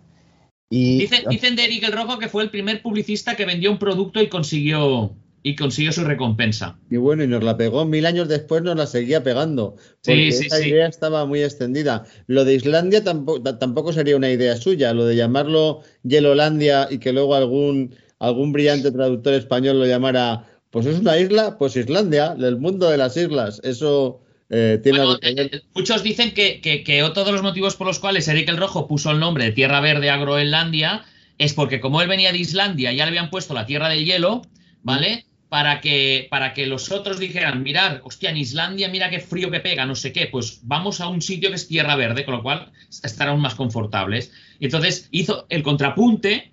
[0.70, 1.00] Y...
[1.00, 4.22] Dicen, dicen de Eric el Rojo que fue el primer publicista que vendió un producto
[4.22, 6.78] y consiguió y consiguió su recompensa.
[6.90, 9.76] Y bueno, y nos la pegó mil años después, nos la seguía pegando.
[10.04, 12.04] Porque sí, esa idea estaba muy extendida.
[12.26, 14.92] Lo de Islandia tampoco, tampoco, sería una idea suya.
[14.92, 20.86] Lo de llamarlo Yelolandia y que luego algún, algún brillante traductor español lo llamara, pues
[20.86, 23.60] es una isla, pues Islandia, el mundo de las islas.
[23.64, 24.22] Eso.
[24.52, 28.00] Eh, tiene bueno, eh, muchos dicen que, que, que otro de los motivos por los
[28.00, 31.04] cuales Eric el Rojo puso el nombre de Tierra Verde a Groenlandia
[31.40, 34.42] es porque como él venía de Islandia, ya le habían puesto la Tierra del Hielo,
[34.82, 35.24] ¿vale?
[35.50, 39.58] Para que, para que los otros dijeran, mirar, hostia, en Islandia, mira qué frío que
[39.58, 42.42] pega, no sé qué, pues vamos a un sitio que es tierra verde, con lo
[42.44, 42.70] cual
[43.02, 44.32] estarán más confortables.
[44.60, 46.52] Y entonces hizo el contrapunte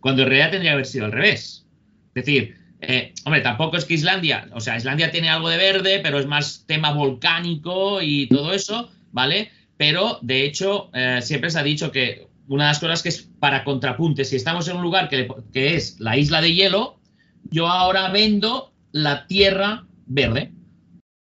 [0.00, 1.64] cuando en realidad tendría que haber sido al revés.
[2.08, 6.00] Es decir, eh, hombre, tampoco es que Islandia, o sea, Islandia tiene algo de verde,
[6.02, 9.52] pero es más tema volcánico y todo eso, ¿vale?
[9.76, 13.28] Pero, de hecho, eh, siempre se ha dicho que una de las cosas que es
[13.38, 16.98] para contrapunte, si estamos en un lugar que, que es la isla de hielo,
[17.50, 20.52] yo ahora vendo la tierra verde.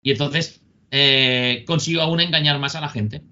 [0.01, 3.23] Y entonces eh, consigo aún engañar más a la gente.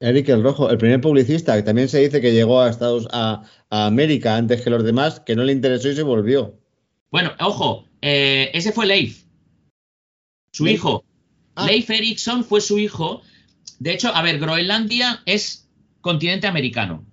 [0.00, 3.42] Eric el Rojo, el primer publicista, que también se dice que llegó a Estados a,
[3.70, 6.58] América antes que los demás, que no le interesó y se volvió.
[7.10, 9.24] Bueno, ojo, eh, ese fue Leif,
[10.52, 11.04] su hijo.
[11.54, 11.66] Ah.
[11.66, 13.22] Leif Erikson fue su hijo.
[13.78, 15.68] De hecho, a ver, Groenlandia es
[16.00, 17.04] continente americano.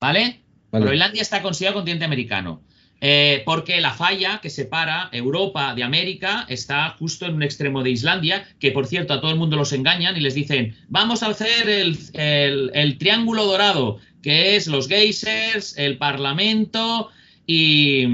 [0.00, 0.44] ¿Vale?
[0.70, 0.84] vale.
[0.84, 2.62] Groenlandia está considerado continente americano.
[3.00, 7.90] Eh, porque la falla que separa Europa de América está justo en un extremo de
[7.90, 11.28] Islandia, que por cierto a todo el mundo los engañan y les dicen, vamos a
[11.28, 17.10] hacer el, triángulo dorado, que es los geysers, el parlamento
[17.46, 18.06] y,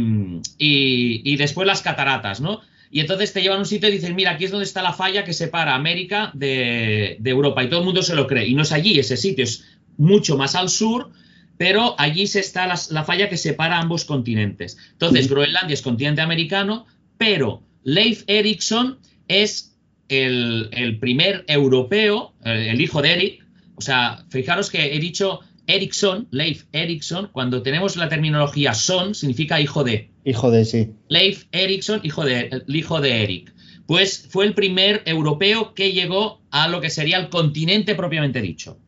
[1.37, 2.61] después las cataratas, ¿no?
[2.91, 4.93] Y entonces te llevan a un sitio y dicen, mira, aquí es donde está la
[4.93, 7.65] falla que separa América de Europa.
[7.65, 8.47] Y todo el mundo se lo cree.
[8.47, 9.65] Y no es allí ese sitio, es
[9.97, 11.11] mucho más al sur,
[11.57, 14.77] pero allí se está la, falla que separa ambos continentes.
[14.93, 16.87] Entonces, Groenlandia es continente americano,
[17.19, 19.77] pero Leif Erikson es
[20.09, 23.47] el, primer europeo, el, hijo de Eric.
[23.77, 29.61] O sea, fijaros que he dicho Ericsson, Leif Erikson, cuando tenemos la terminología son, significa
[29.61, 30.11] hijo de.
[30.25, 30.91] Hijo de, sí.
[31.09, 33.55] Leif Erikson, hijo de, el hijo de Eric.
[33.87, 38.79] Pues fue el primer europeo que llegó a lo que sería el continente propiamente dicho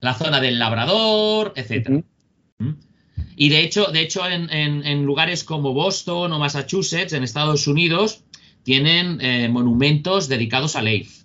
[0.00, 2.04] la zona del Labrador, etc.
[2.58, 2.70] ¿Mm?
[3.36, 8.24] Y de hecho, de hecho en, lugares como Boston o Massachusetts, en Estados Unidos,
[8.62, 11.24] tienen eh, monumentos dedicados a Leif.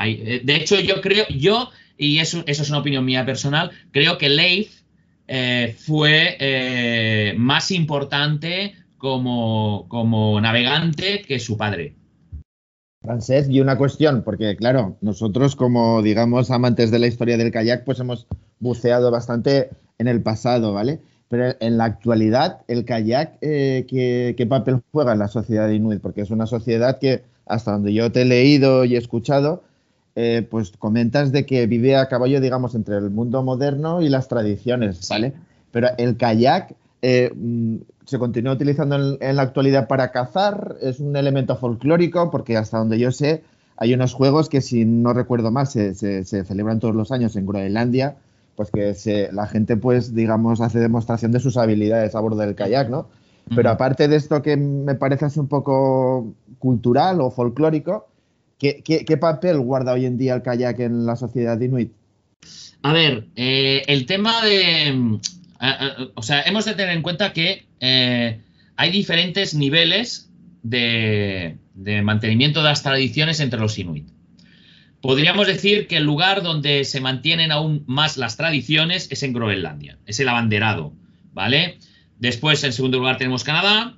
[0.00, 4.18] Eh, de hecho, yo creo, yo, y eso, eso, es una opinión mía personal, creo
[4.18, 4.82] que Leif
[5.26, 11.97] eh, fue más importante como, como navegante que su padre.
[13.02, 17.84] Francés, y una cuestión, porque claro, nosotros como digamos amantes de la historia del kayak,
[17.84, 18.26] pues hemos
[18.58, 21.00] buceado bastante en el pasado, ¿vale?
[21.28, 26.00] Pero en la actualidad, el kayak, eh, ¿qué, papel juega en la sociedad inuit?
[26.00, 29.62] Porque es una sociedad que, hasta donde yo te he leído y he escuchado,
[30.16, 34.26] eh, pues comentas de que vive a caballo, digamos, entre el mundo moderno y las
[34.26, 35.34] tradiciones, ¿vale?
[35.70, 37.76] Pero el kayak, eh, mm,
[38.08, 42.98] se continúa utilizando en, la actualidad para cazar, es un elemento folclórico, porque hasta donde
[42.98, 43.44] yo sé,
[43.76, 45.94] hay unos juegos que, si no recuerdo mal, se,
[46.24, 48.16] celebran todos los años en Groenlandia,
[48.56, 52.88] pues que la gente, pues, digamos, hace demostración de sus habilidades a bordo del kayak,
[52.88, 53.08] ¿no?
[53.54, 58.08] Pero aparte de esto que me parece así un poco cultural o folclórico,
[58.58, 61.92] ¿qué, papel guarda hoy en día el kayak en la sociedad inuit?
[62.80, 65.20] A ver, eh, el tema de,
[66.14, 68.40] o sea, hemos de tener en cuenta que eh,
[68.76, 70.30] hay diferentes niveles
[70.62, 71.56] de,
[72.02, 74.08] mantenimiento de las tradiciones entre los inuit.
[75.00, 79.98] Podríamos decir que el lugar donde se mantienen aún más las tradiciones es en Groenlandia,
[80.06, 80.92] es el abanderado,
[81.32, 81.78] ¿vale?
[82.18, 83.94] Después, en segundo lugar, tenemos Canadá,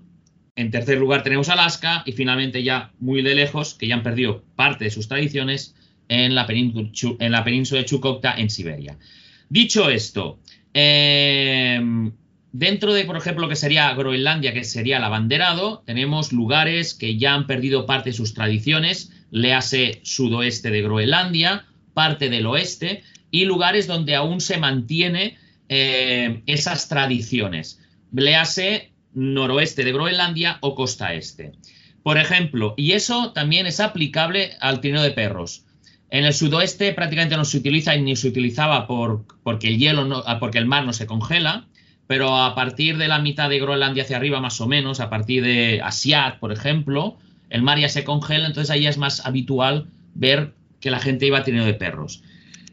[0.57, 4.45] En tercer lugar tenemos Alaska y finalmente ya muy de lejos, que ya han perdido
[4.57, 5.75] parte de sus tradiciones,
[6.09, 8.99] en la península de Chukotka, en Siberia.
[9.49, 10.39] Dicho esto,
[10.75, 11.81] eh,
[12.53, 17.19] dentro de, por ejemplo, lo que sería Groenlandia, que sería el abanderado, tenemos lugares que
[17.19, 23.45] ya han perdido parte de sus tradiciones, léase sudoeste de Groenlandia, parte del oeste, y
[23.45, 27.81] lugares donde aún se mantiene eh, esas tradiciones.
[28.13, 31.53] Léase noroeste de Groenlandia o costa este.
[32.03, 35.67] Por ejemplo, y eso también es aplicable al trineo de perros.
[36.11, 40.05] En el sudoeste prácticamente no se utiliza y ni se utilizaba por, porque el hielo
[40.05, 41.69] no, ah, porque el mar no se congela,
[42.07, 45.45] pero a partir de la mitad de Groenlandia hacia arriba, más o menos, a partir
[45.45, 47.17] de Asiat, por ejemplo,
[47.49, 51.45] el mar ya se congela, entonces ahí es más habitual ver que la gente iba
[51.45, 52.23] trineo de perros.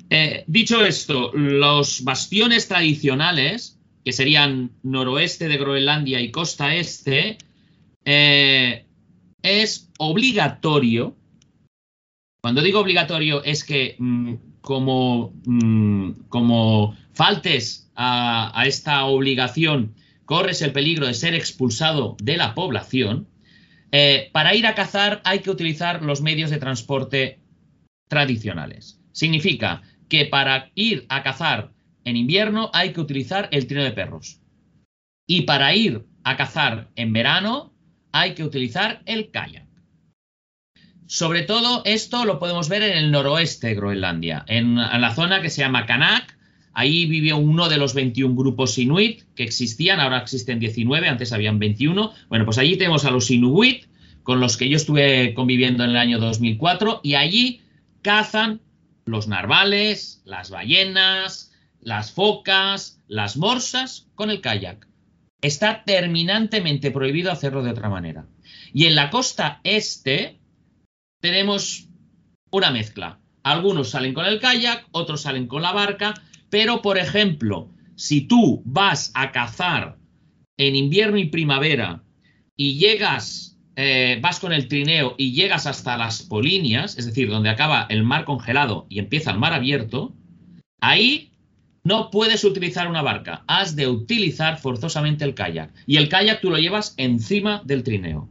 [0.10, 7.38] Eh, dicho esto, los bastiones tradicionales, que serían noroeste de Groenlandia y costa este,
[8.06, 8.86] eh,
[9.42, 11.16] es obligatorio.
[12.42, 20.72] Cuando digo obligatorio es que mm, como, mm, como faltes a, esta obligación, corres el
[20.72, 23.28] peligro de ser expulsado de la población.
[23.92, 27.40] Eh, para ir a cazar hay que utilizar los medios de transporte
[28.08, 29.00] tradicionales.
[29.14, 31.72] Significa que para ir a cazar
[32.04, 34.42] en invierno hay que utilizar el trino de perros.
[35.26, 37.74] Y para ir a cazar en verano
[38.12, 39.67] hay que utilizar el kayak.
[41.08, 45.50] Sobre todo esto lo podemos ver en el noroeste de Groenlandia, en, la zona que
[45.50, 46.38] se llama Kanak.
[46.74, 51.60] Ahí vivió uno de los 21 grupos inuit que existían, ahora existen 19, antes habían
[51.60, 52.12] 21.
[52.28, 53.86] Bueno, pues allí tenemos a los inuit,
[54.22, 57.62] con los que yo estuve conviviendo en el año 2004, y allí
[58.02, 58.60] cazan
[59.06, 64.86] los narvales, las ballenas, las focas, las morsas con el kayak.
[65.42, 68.26] Está terminantemente prohibido hacerlo de otra manera.
[68.74, 70.38] Y en la costa este
[71.20, 71.88] tenemos
[72.52, 73.20] una mezcla.
[73.44, 76.14] Algunos salen con el kayak, otros salen con la barca,
[76.50, 79.98] pero por ejemplo, si tú vas a cazar
[80.58, 82.04] en invierno y primavera
[82.56, 83.48] y llegas
[83.80, 88.04] eh, vas con el trineo y llegas hasta las Polinias, es decir, donde acaba el
[88.04, 90.16] mar congelado y empieza el mar abierto,
[90.82, 91.32] ahí
[91.84, 95.72] no puedes utilizar una barca, has de utilizar forzosamente el kayak.
[95.86, 98.28] Y el kayak tú lo llevas encima del trineo.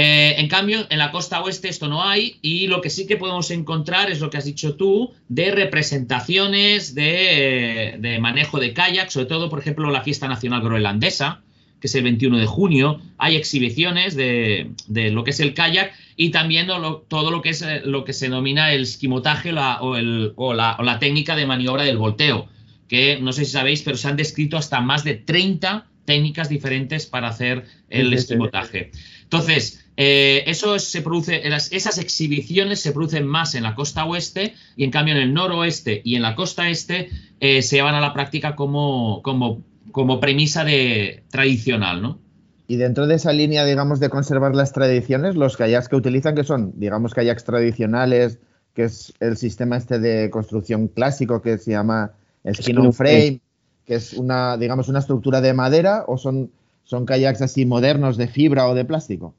[0.00, 3.16] Eh, en cambio, en la costa oeste esto no hay y lo que sí que
[3.16, 9.10] podemos encontrar es lo que has dicho tú de representaciones de, de manejo de kayak,
[9.10, 11.42] sobre todo, por ejemplo, la fiesta nacional groenlandesa,
[11.80, 13.00] que es el 21 de junio.
[13.18, 16.68] Hay exhibiciones de, lo que es el kayak y también
[17.08, 21.44] todo lo que es eh, lo que se denomina el esquimotaje o, la, técnica de
[21.44, 22.48] maniobra del volteo,
[22.86, 27.06] que no sé si sabéis, pero se han descrito hasta más de 30 técnicas diferentes
[27.06, 28.92] para hacer el esquimotaje.
[29.24, 34.84] Entonces, eh, eso se produce, esas exhibiciones se producen más en la costa oeste y
[34.84, 38.14] en cambio en el noroeste y en la costa este eh, se llevan a la
[38.14, 42.18] práctica como, como como premisa de tradicional, ¿no?
[42.66, 46.44] Y dentro de esa línea, digamos, de conservar las tradiciones, los kayaks que utilizan, que
[46.44, 48.38] son, digamos, kayaks tradicionales,
[48.74, 52.12] que es el sistema este de construcción clásico que se llama
[52.52, 53.40] skin on frame,
[53.86, 56.52] que es una, digamos, una estructura de madera, o son,
[56.84, 59.34] son kayaks así modernos de fibra o de plástico?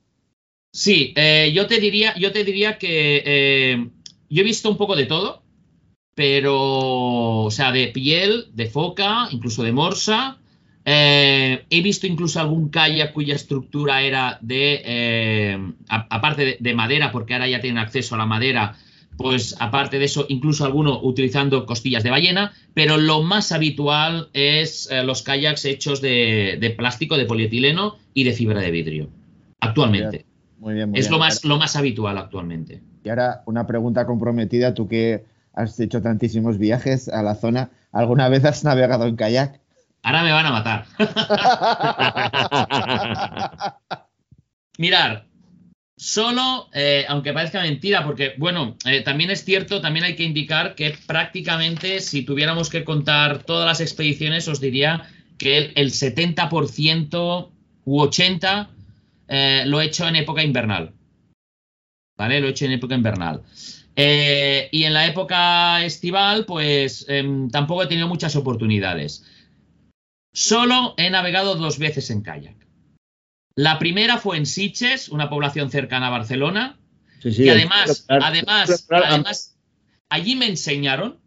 [0.71, 3.89] Sí, eh, yo te diría, yo te diría que eh,
[4.29, 5.43] yo he visto un poco de todo,
[6.15, 10.39] pero, o sea, de piel, de foca, incluso de morsa,
[10.85, 17.33] eh, he visto incluso algún kayak cuya estructura era de, eh, aparte de, madera, porque
[17.33, 18.75] ahora ya tienen acceso a la madera,
[19.17, 24.89] pues aparte de eso, incluso alguno utilizando costillas de ballena, pero lo más habitual es
[24.89, 29.09] eh, los kayaks hechos de, plástico, de polietileno y de fibra de vidrio,
[29.59, 30.28] actualmente.
[30.59, 32.81] Muy bien, es Lo, más, lo más habitual actualmente.
[33.03, 38.29] Y ahora una pregunta comprometida, tú que has hecho tantísimos viajes a la zona, ¿alguna
[38.29, 39.59] vez has navegado en kayak?
[40.03, 40.85] Ahora me van a matar.
[44.77, 45.25] Mirar,
[45.97, 50.75] solo, eh, aunque parezca mentira, porque, bueno, eh, también es cierto, también hay que indicar
[50.75, 55.03] que prácticamente si tuviéramos que contar todas las expediciones, os diría
[55.37, 57.49] que el, 70%
[57.83, 58.67] u 80%
[59.29, 60.93] eh, lo he hecho en época invernal.
[62.17, 62.41] ¿Vale?
[62.41, 63.43] Lo he hecho en época invernal.
[63.95, 69.25] y en la época estival, pues em, tampoco he tenido muchas oportunidades.
[70.33, 72.55] Solo he navegado dos veces en kayak.
[73.55, 76.79] La primera fue en Siches, una población cercana a Barcelona.
[77.21, 79.59] y además, además, además,
[80.07, 81.19] allí me enseñaron,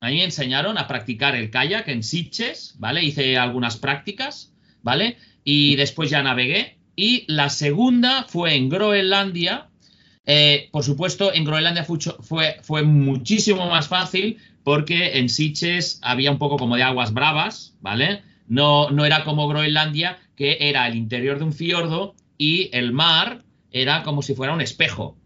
[0.00, 3.04] allí me enseñaron a practicar el kayak en Siches, ¿vale?
[3.04, 5.18] Hice algunas prácticas, ¿vale?
[5.44, 6.79] Y después ya navegué.
[7.00, 9.70] Y la segunda fue en Groenlandia.
[10.26, 16.36] Eh, por supuesto, en Groenlandia fue, fue, muchísimo más fácil porque en Sitges había un
[16.36, 18.22] poco como de aguas bravas, ¿vale?
[18.48, 23.44] No, no era como Groenlandia, que era el interior de un fiordo y el mar
[23.70, 25.16] era como si fuera un espejo.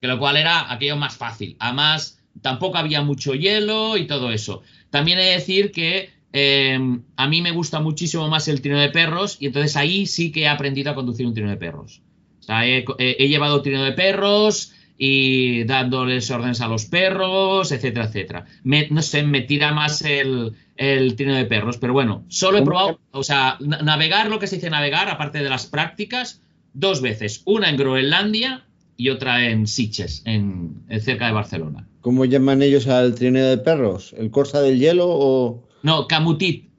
[0.00, 1.56] Que lo cual era aquello más fácil.
[1.58, 4.62] Además, tampoco había mucho hielo y todo eso.
[4.90, 8.88] También he de decir que em, a mí me gusta muchísimo más el trino de
[8.90, 12.02] perros y entonces ahí sí que he aprendido a conducir un trino de perros.
[12.40, 12.84] O sea, he,
[13.28, 18.46] llevado trino de perros y dándoles órdenes a los perros, etcétera, etcétera.
[18.64, 22.98] no sé, me tira más el, el trino de perros, pero bueno, solo he probado,
[23.12, 26.40] o sea, navegar lo que se dice navegar, aparte de las prácticas,
[26.74, 27.42] dos veces.
[27.44, 28.64] Una en Groenlandia
[28.96, 31.86] y otra en Sitges, en, cerca de Barcelona.
[32.00, 34.14] ¿Cómo llaman ellos al trineo de perros?
[34.18, 35.68] ¿El Corsa del Hielo o...?
[35.82, 36.70] No, Camutit.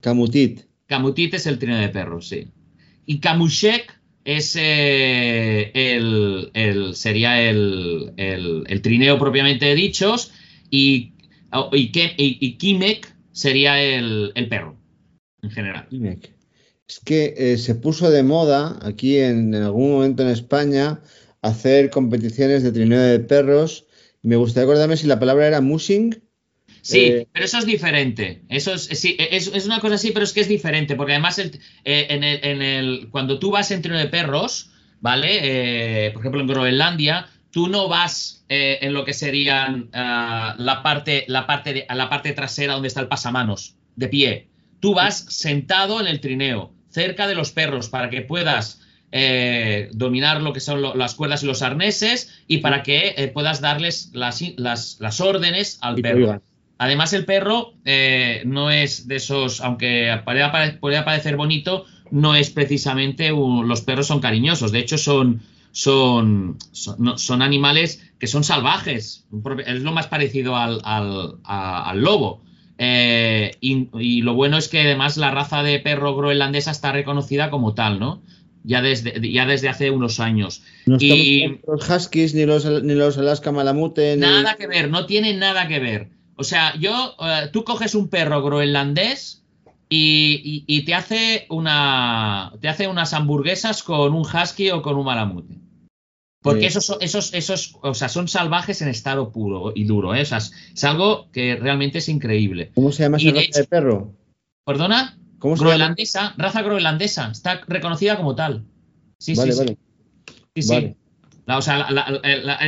[0.00, 0.62] Camutit.
[0.86, 2.48] Camutit es el trineo de perros, sí.
[3.06, 10.32] Y Camushek es eh, el, sería el, trineo propiamente dichos
[10.70, 11.14] y,
[11.72, 14.76] y, y, Kimek sería el, perro,
[15.42, 15.88] en general.
[15.88, 16.32] Kimek.
[16.88, 21.00] Es que eh, se puso de moda aquí en, en algún momento en España
[21.40, 23.86] hacer competiciones de trineo de perros.
[24.22, 26.20] Me gustaría acordarme si la palabra era mushing.
[26.82, 28.42] Sí, eh, pero eso es diferente.
[28.48, 31.60] Eso es, sí, es, una cosa así, pero es que es diferente, porque además el,
[31.84, 34.70] eh, en, el, en, el, cuando tú vas en trineo de perros,
[35.00, 36.06] ¿vale?
[36.06, 41.24] Eh, por ejemplo, en Groenlandia, tú no vas en lo que serían ah, la, parte,
[41.28, 44.48] la, parte de, la parte trasera donde está el pasamanos, de pie.
[44.80, 48.80] Tú vas sentado en el trineo, cerca de los perros, para que puedas
[49.12, 53.60] eh, dominar lo que son las cuerdas y los arneses y para que eh, puedas
[53.60, 56.40] darles las, las, órdenes al perro.
[56.80, 63.28] Además, el perro eh, no es de esos, aunque podría parecer bonito, no es precisamente
[63.28, 64.72] los perros son cariñosos.
[64.72, 69.26] De hecho, son, son, son, animales que son salvajes.
[69.66, 72.40] Es lo más parecido al, al, lobo.
[72.78, 77.74] y, y, lo bueno es que además la raza de perro groenlandesa está reconocida como
[77.74, 78.22] tal, ¿no?
[78.64, 80.62] ya desde, ya desde hace unos años.
[80.86, 84.16] No y los Huskies ni los, ni los Alaska Malamute.
[84.16, 86.19] Nada que ver, no tiene nada que ver.
[86.40, 89.44] O sea, yo, eh, tú coges un perro groenlandés
[89.90, 95.58] y, te hace una, te hace unas hamburguesas con un husky o con un malamute.
[96.42, 100.22] Porque esos, esos, esos, o sea, son salvajes en estado puro y duro, ¿eh?
[100.22, 102.72] es algo que realmente es increíble.
[102.74, 104.14] ¿Cómo se llama ese perro?
[104.64, 105.18] ¿Perdona?
[105.38, 108.64] groenlandesa, raza groenlandesa, está reconocida como tal.
[109.18, 109.76] Sí, sí, sí.
[110.54, 110.96] Sí, sí.
[111.46, 111.86] o sea,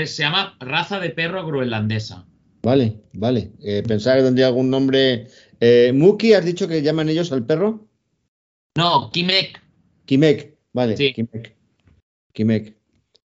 [0.05, 2.27] se llama raza de perro groenlandesa.
[2.63, 3.53] Vale, vale.
[3.63, 5.27] Eh, pensaba que tendría algún nombre.
[5.61, 7.89] Eh, Muki, ¿has dicho que llaman ellos al perro?
[8.77, 9.61] No, Kimek.
[10.07, 10.97] Kimek, vale.
[10.97, 11.13] Sí.
[11.13, 11.57] Kimek.
[12.33, 12.77] Kimek.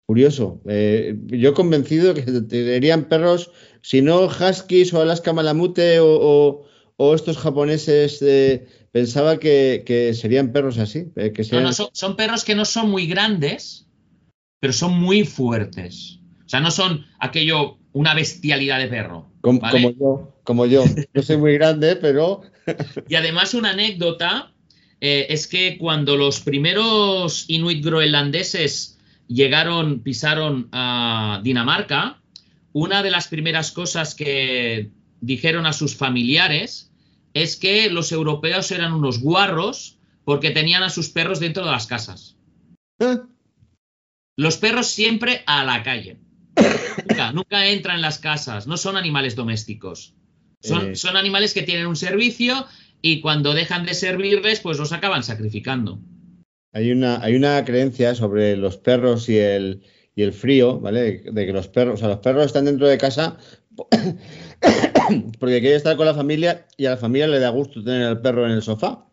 [0.05, 0.61] Curioso.
[0.67, 6.65] Eh, yo convencido que tendrían perros, si no huskies o Alaska Malamute o,
[6.97, 11.11] o estos japoneses de pensaba que, serían perros así.
[11.15, 13.87] Eh, que no, son, perros que no son muy grandes,
[14.59, 16.19] pero son muy fuertes.
[16.45, 19.27] O sea, no son aquello, una bestialidad de perro.
[19.41, 20.83] Como, yo, como yo.
[21.13, 22.41] Yo soy muy grande, pero.
[23.07, 24.51] y además, una anécdota
[24.99, 32.21] eh, es que cuando los primeros inuit groenlandeses llegaron, pisaron a Dinamarca,
[32.71, 34.91] una de las primeras cosas que
[35.21, 36.91] dijeron a sus familiares
[37.33, 41.87] es que los europeos eran unos guarros porque tenían a sus perros dentro de las
[41.87, 42.37] casas.
[42.99, 43.17] ¿Eh?
[44.37, 46.17] Los perros siempre a la calle.
[47.33, 50.13] nunca, entran en las casas, no son animales domésticos.
[50.61, 50.95] Son, eh.
[50.95, 52.65] son, animales que tienen un servicio
[53.01, 55.99] y cuando dejan de servirles, pues los acaban sacrificando.
[56.71, 59.83] Hay una, hay una creencia sobre los perros y el,
[60.15, 61.23] y el frío, ¿vale?
[61.31, 63.37] De que los perros, o sea, los perros están dentro de casa
[65.39, 68.21] porque quiere estar con la familia y a la familia le da gusto tener al
[68.21, 69.05] perro en el sofá.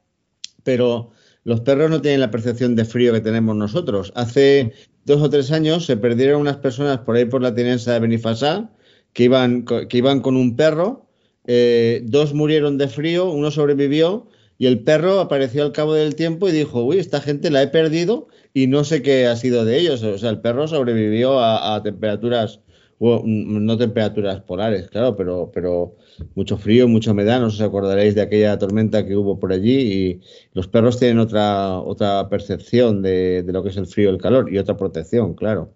[0.62, 1.12] Pero
[1.44, 4.12] los perros no tienen la percepción de frío que tenemos nosotros.
[4.14, 4.72] Hace
[5.04, 8.70] dos o tres años se perdieron unas personas por ahí por la tinensa de Benifasá
[9.12, 11.06] que iban, que iban con un perro.
[11.46, 14.28] Eh, dos murieron de frío, uno sobrevivió
[14.58, 17.68] y el perro apareció al cabo del tiempo y dijo, uy, esta gente la he
[17.68, 20.02] perdido y no sé qué ha sido de ellos.
[20.02, 22.60] O sea, el perro sobrevivió a temperaturas
[23.00, 25.96] no temperaturas polares, claro, pero, pero
[26.34, 27.40] mucho frío, mucha humedad.
[27.40, 30.20] No os acordaréis de aquella tormenta que hubo por allí y
[30.52, 34.52] los perros tienen otra, otra percepción de, lo que es el frío y el calor
[34.52, 35.72] y otra protección, claro.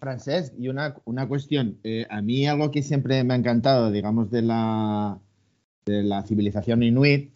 [0.00, 1.78] Francés, y una, una cuestión.
[1.84, 5.20] Eh, a mí algo que siempre me ha encantado, digamos, de la,
[5.86, 7.32] de la civilización inuit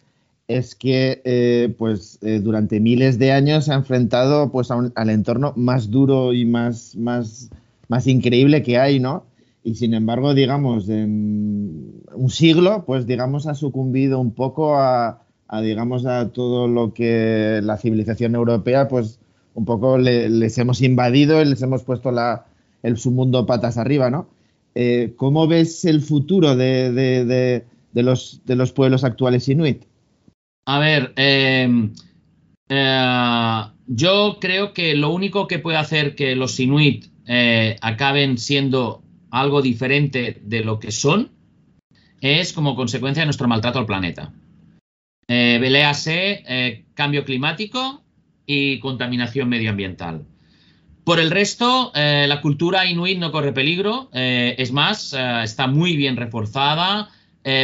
[0.47, 5.53] es que eh, pues eh, durante miles de años se ha enfrentado pues al entorno
[5.55, 7.49] más duro y más, más,
[7.87, 9.25] más increíble que hay, ¿no?
[9.63, 15.21] Y sin embargo, digamos, en un siglo, pues digamos, ha sucumbido un poco a,
[15.61, 19.19] digamos, a todo lo que la civilización europea, pues
[19.53, 22.45] un poco les hemos invadido y les hemos puesto la,
[22.81, 24.27] el submundo patas arriba, ¿no?
[24.75, 27.63] Eh, ¿Cómo ves el futuro de,
[27.93, 29.83] los, pueblos actuales inuit?
[30.65, 31.89] A ver, eh,
[32.69, 37.12] eh, yo creo que lo único que puede hacer que los inuit
[37.81, 41.31] acaben siendo algo diferente de lo que son
[42.21, 44.33] es como consecuencia de nuestro maltrato al planeta.
[45.27, 48.03] Eh, cambio climático
[48.45, 50.25] y contaminación medioambiental.
[51.03, 55.67] Por el resto, eh, la cultura inuit no corre peligro, eh, es más, eh, está
[55.67, 57.09] muy bien reforzada.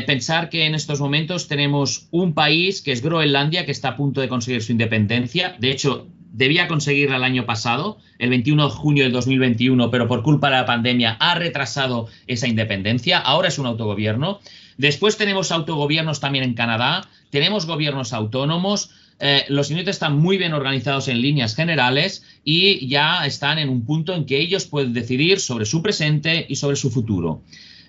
[0.06, 4.20] pensar que en estos momentos tenemos un país que es Groenlandia, que está a punto
[4.20, 5.56] de conseguir su independencia.
[5.58, 10.24] De hecho, debía conseguirla el año pasado, el 21 de junio del 2021, pero por
[10.24, 13.18] culpa de la pandemia ha retrasado esa independencia.
[13.20, 14.40] Ahora es un autogobierno.
[14.78, 18.92] Después tenemos autogobiernos también en Canadá, tenemos gobiernos autónomos.
[19.20, 23.86] Eh, los inuit están muy bien organizados en líneas generales y ya están en un
[23.86, 27.42] punto en que ellos pueden decidir sobre su presente y sobre su futuro.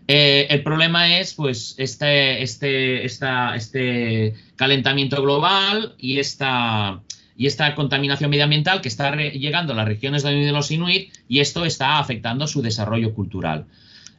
[0.09, 7.01] Eh, el problema es, pues, este, este, este calentamiento global y esta,
[7.41, 11.64] y esta contaminación medioambiental que está llegando a las regiones de los inuit y esto
[11.64, 13.64] está afectando su desarrollo cultural.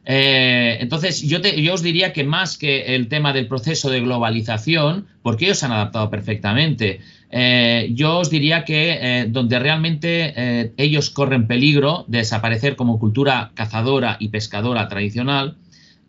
[0.04, 1.38] Eh, entonces, yo,
[1.72, 5.70] os diría que más que el tema del proceso de globalización, porque ellos se han
[5.70, 6.98] adaptado perfectamente,
[7.30, 13.52] eh, yo os diría que eh, donde realmente ellos corren peligro de desaparecer como cultura
[13.54, 15.54] cazadora y pescadora tradicional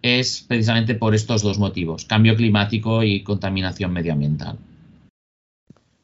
[0.01, 4.57] es precisamente por estos dos motivos, cambio climático y contaminación medioambiental.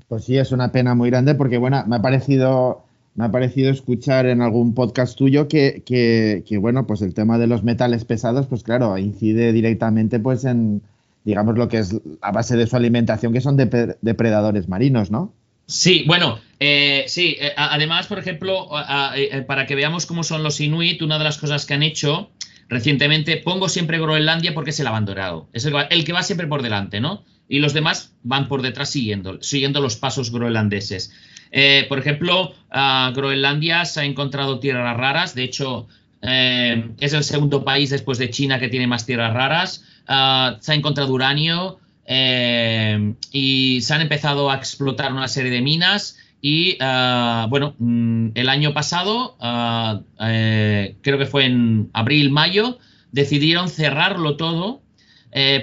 [0.10, 2.84] Pues sí, es una pena muy grande porque, bueno, me ha parecido
[3.16, 7.48] me ha parecido escuchar en algún podcast tuyo que, que, bueno, pues el tema de
[7.48, 10.82] los metales pesados, pues claro, incide directamente pues en,
[11.26, 15.34] digamos, lo que es a base de su alimentación, que son depredadores marinos, ¿no?
[15.66, 18.70] Sí, bueno, eh, sí, eh, además, por ejemplo,
[19.16, 22.32] eh, para que veamos cómo son los inuit, una de las cosas que han hecho
[22.70, 26.62] recientemente, pongo siempre Groenlandia porque es el abandonado, es el, el que va siempre por
[26.62, 27.26] delante, ¿no?
[27.50, 31.12] Y los demás van por detrás siguiendo, siguiendo los pasos groenlandeses.
[31.52, 35.88] Eh, por ejemplo, Groenlandia se ha encontrado tierras raras, de hecho
[36.22, 40.74] eh, es el segundo país después de China que tiene más tierras raras, ah, se
[40.74, 46.78] ha encontrado uranio eh, y se han empezado a explotar una serie de minas y
[46.82, 52.78] ah, bueno, mm, el año pasado, ah, creo que fue en abril, mayo,
[53.12, 54.82] decidieron cerrarlo todo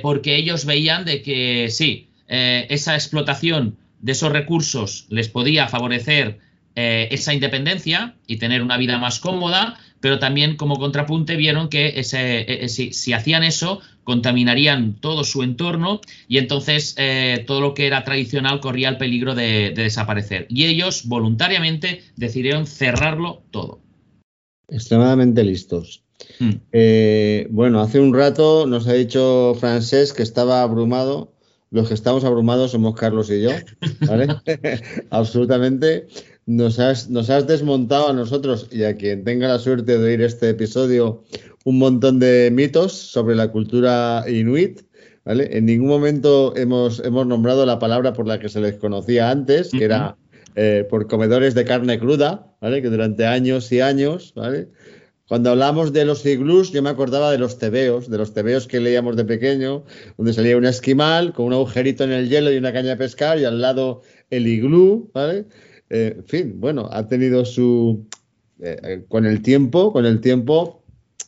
[0.02, 6.38] porque ellos veían de que sí, esa explotación de esos recursos les podía favorecer
[6.78, 11.86] eh, esa independencia y tener una vida más cómoda, pero también como contrapunte vieron que
[11.88, 17.86] e, e, si, hacían eso contaminarían todo su entorno y entonces eh, todo lo que
[17.86, 20.46] era tradicional corría el peligro de, desaparecer.
[20.50, 23.80] Y ellos voluntariamente decidieron cerrarlo todo.
[24.68, 26.04] Extremadamente listos.
[26.38, 26.52] Hmm.
[26.72, 31.36] Eh, bueno, hace un rato nos ha dicho Francés que estaba abrumado
[31.70, 33.50] los que estamos abrumados somos Carlos y yo,
[34.06, 34.28] ¿vale?
[35.10, 36.06] Absolutamente.
[36.46, 40.20] Nos has, nos has desmontado a nosotros y a quien tenga la suerte de oír
[40.22, 41.24] este episodio
[41.64, 44.82] un montón de mitos sobre la cultura inuit.
[45.24, 45.48] ¿vale?
[45.50, 49.72] En ningún momento hemos, hemos nombrado la palabra por la que se les conocía antes,
[49.72, 50.16] que era
[50.54, 52.80] eh, por comedores de carne cruda, ¿vale?
[52.80, 54.68] que durante años y años ¿vale?
[55.28, 58.78] Cuando hablamos de los iglús, yo me acordaba de los tebeos, de los tebeos que
[58.78, 59.84] leíamos de pequeño,
[60.16, 63.38] donde salía un esquimal con un agujerito en el hielo y una caña de pescar
[63.38, 65.46] y al lado el iglú, ¿vale?
[65.90, 68.06] Eh, en fin, bueno, ha tenido su...
[68.60, 70.82] Eh, eh, con el tiempo, con el tiempo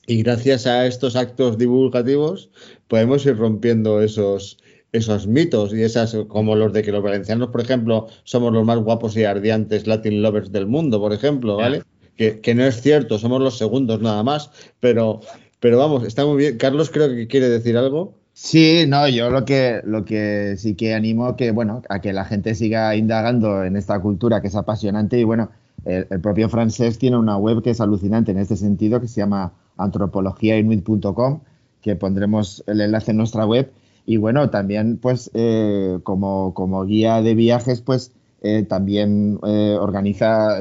[0.06, 2.50] y gracias a estos actos divulgativos
[2.86, 4.56] podemos ir rompiendo esos,
[4.92, 8.78] esos mitos y esas, como los de que los valencianos, por ejemplo, somos los más
[8.78, 11.82] guapos y ardientes Latin lovers del mundo, por ejemplo, ¿vale?
[12.18, 14.50] Que, no es cierto, somos los segundos nada más,
[14.80, 15.20] pero,
[15.60, 16.58] pero vamos, está muy bien.
[16.58, 18.14] Carlos creo que quiere decir algo.
[18.32, 22.24] Sí, no, yo lo que, lo que sí que animo que, bueno, a que la
[22.24, 25.50] gente siga indagando en esta cultura que es apasionante y bueno,
[25.84, 29.52] el, propio francés tiene una web que es alucinante en este sentido que se llama
[29.76, 31.40] antropologiainuit.com
[31.80, 33.72] que pondremos el enlace en nuestra web
[34.06, 38.12] y bueno, también pues eh, como, como guía de viajes pues
[38.42, 40.58] eh, también eh, organiza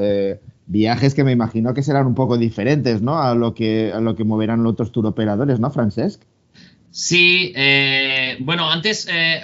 [0.68, 3.18] viajes que me imagino que serán un poco diferentes, ¿no?
[3.18, 6.22] A lo que, a lo que moverán los otros turoperadores, ¿no, Francesc?
[6.90, 9.40] Sí, eh, bueno, antes eh,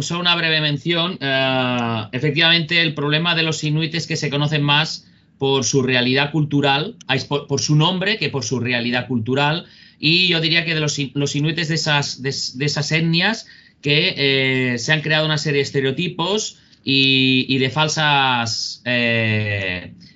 [0.00, 1.18] solo una breve mención.
[1.20, 5.06] Eh, efectivamente, el problema de los inuit es que se conocen más
[5.38, 6.96] por su realidad cultural,
[7.28, 9.66] por, su nombre que por su realidad cultural.
[9.98, 13.46] Y yo diría que de los, los inuites de esas, de, esas etnias
[13.82, 18.82] que se han creado una serie de estereotipos y, de falsas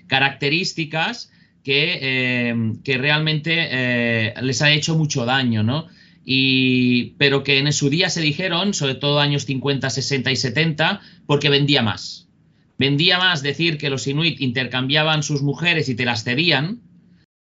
[0.09, 1.31] características
[1.63, 5.87] que, que realmente les ha hecho mucho daño, ¿no?
[7.17, 11.49] pero que en su día se dijeron, sobre todo años 50, 60 y 70, porque
[11.49, 12.29] vendía más.
[12.77, 16.81] Vendía más decir que los inuit intercambiaban sus mujeres y te las cedían,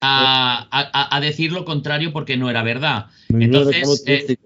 [0.01, 3.07] a, decir lo contrario porque no era verdad.
[3.29, 4.37] Entonces, eh,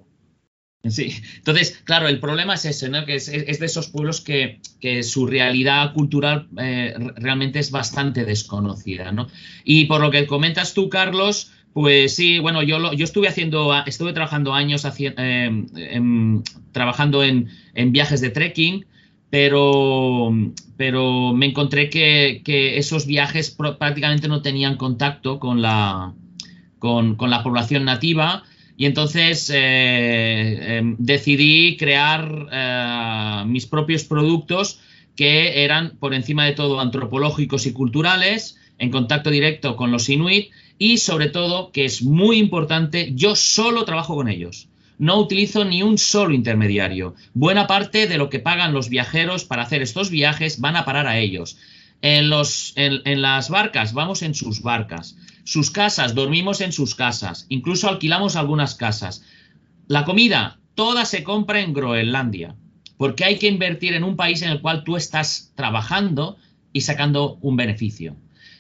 [0.87, 1.15] sí.
[1.37, 3.05] Entonces, claro, el problema es ese, ¿no?
[3.05, 4.59] que es, de esos pueblos que,
[5.03, 9.11] su realidad cultural eh, realmente es bastante desconocida.
[9.11, 9.27] ¿no?
[9.63, 14.13] Y por lo que comentas tú, Carlos, pues sí, bueno, yo, yo estuve haciendo, estuve
[14.13, 17.49] trabajando años em, trabajando en,
[17.91, 18.85] viajes de trekking,
[19.29, 20.33] pero,
[20.77, 22.41] pero me encontré que,
[22.77, 26.13] esos viajes prácticamente no tenían contacto con la,
[26.79, 28.43] con, la población nativa
[28.79, 34.79] y entonces eh, em, decidí crear eh, mis propios productos
[35.17, 40.51] que eran por encima de todo antropológicos y culturales, en contacto directo con los inuit
[40.77, 44.69] y sobre todo, que es muy importante, yo solo trabajo con ellos.
[44.97, 47.15] No utilizo ni un solo intermediario.
[47.33, 51.05] Buena parte de lo que pagan los viajeros para hacer estos viajes van a parar
[51.05, 51.57] a ellos.
[52.01, 55.17] En, las barcas, vamos en sus barcas.
[55.49, 57.47] Sus casas, dormimos en sus casas.
[57.49, 59.23] Incluso alquilamos algunas casas.
[59.87, 62.55] La comida, toda se compra en Groenlandia.
[62.97, 66.37] Porque hay que invertir en un país en el cual tú estás trabajando
[66.71, 68.15] y sacando un beneficio.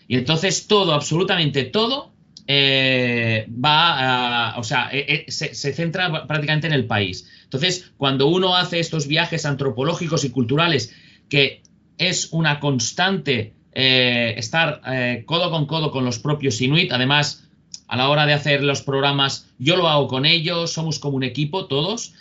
[0.07, 2.11] Y entonces todo, absolutamente todo,
[2.47, 7.29] eh, va a, o sea, eh, eh, se, centra prácticamente en el país.
[7.43, 10.91] Entonces, cuando uno hace estos viajes antropológicos y culturales,
[11.29, 11.61] que
[11.99, 14.81] es una constante estar
[15.25, 17.47] codo con codo con los propios inuit, además,
[17.87, 21.23] a la hora de hacer los programas, yo lo hago con ellos, somos como un
[21.23, 22.13] equipo todos.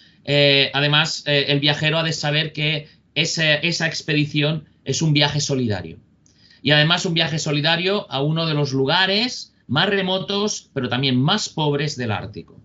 [0.73, 5.99] además, el viajero ha de saber que esa expedición es un viaje solidario
[6.63, 11.49] y además un viaje solidario a uno de los lugares más remotos, pero también más
[11.49, 12.61] pobres del Ártico.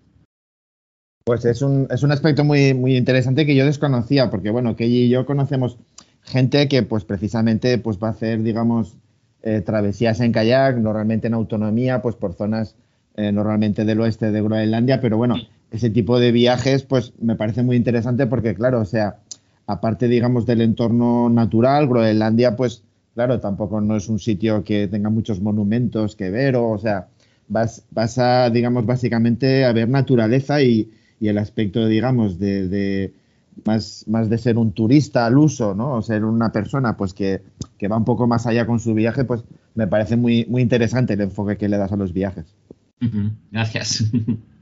[1.26, 4.88] Pues es un, es un aspecto muy, muy interesante que yo desconocía, porque bueno, que
[4.88, 5.78] y yo conocemos
[6.24, 8.96] gente que pues precisamente pues va a hacer, digamos,
[9.42, 12.76] eh, travesías en kayak, normalmente en autonomía, pues por zonas
[13.16, 15.36] eh, normalmente del oeste de Groenlandia, pero bueno,
[15.72, 19.18] ese tipo de viajes pues me parece muy interesante porque claro, o sea,
[19.68, 25.10] aparte digamos del entorno natural, Groenlandia pues claro, tampoco no es un sitio que tenga
[25.10, 27.08] muchos monumentos que ver, o, sea,
[27.48, 33.14] vas, vas a, digamos, básicamente a ver naturaleza y, el aspecto, digamos, de,
[33.66, 35.95] más, más, de ser un turista al uso, ¿no?
[35.95, 37.41] O ser una persona, pues, que,
[37.91, 39.43] va un poco más allá con su viaje, pues,
[39.76, 42.45] me parece muy, muy interesante el enfoque que le das a los viajes.
[43.51, 44.06] Gracias.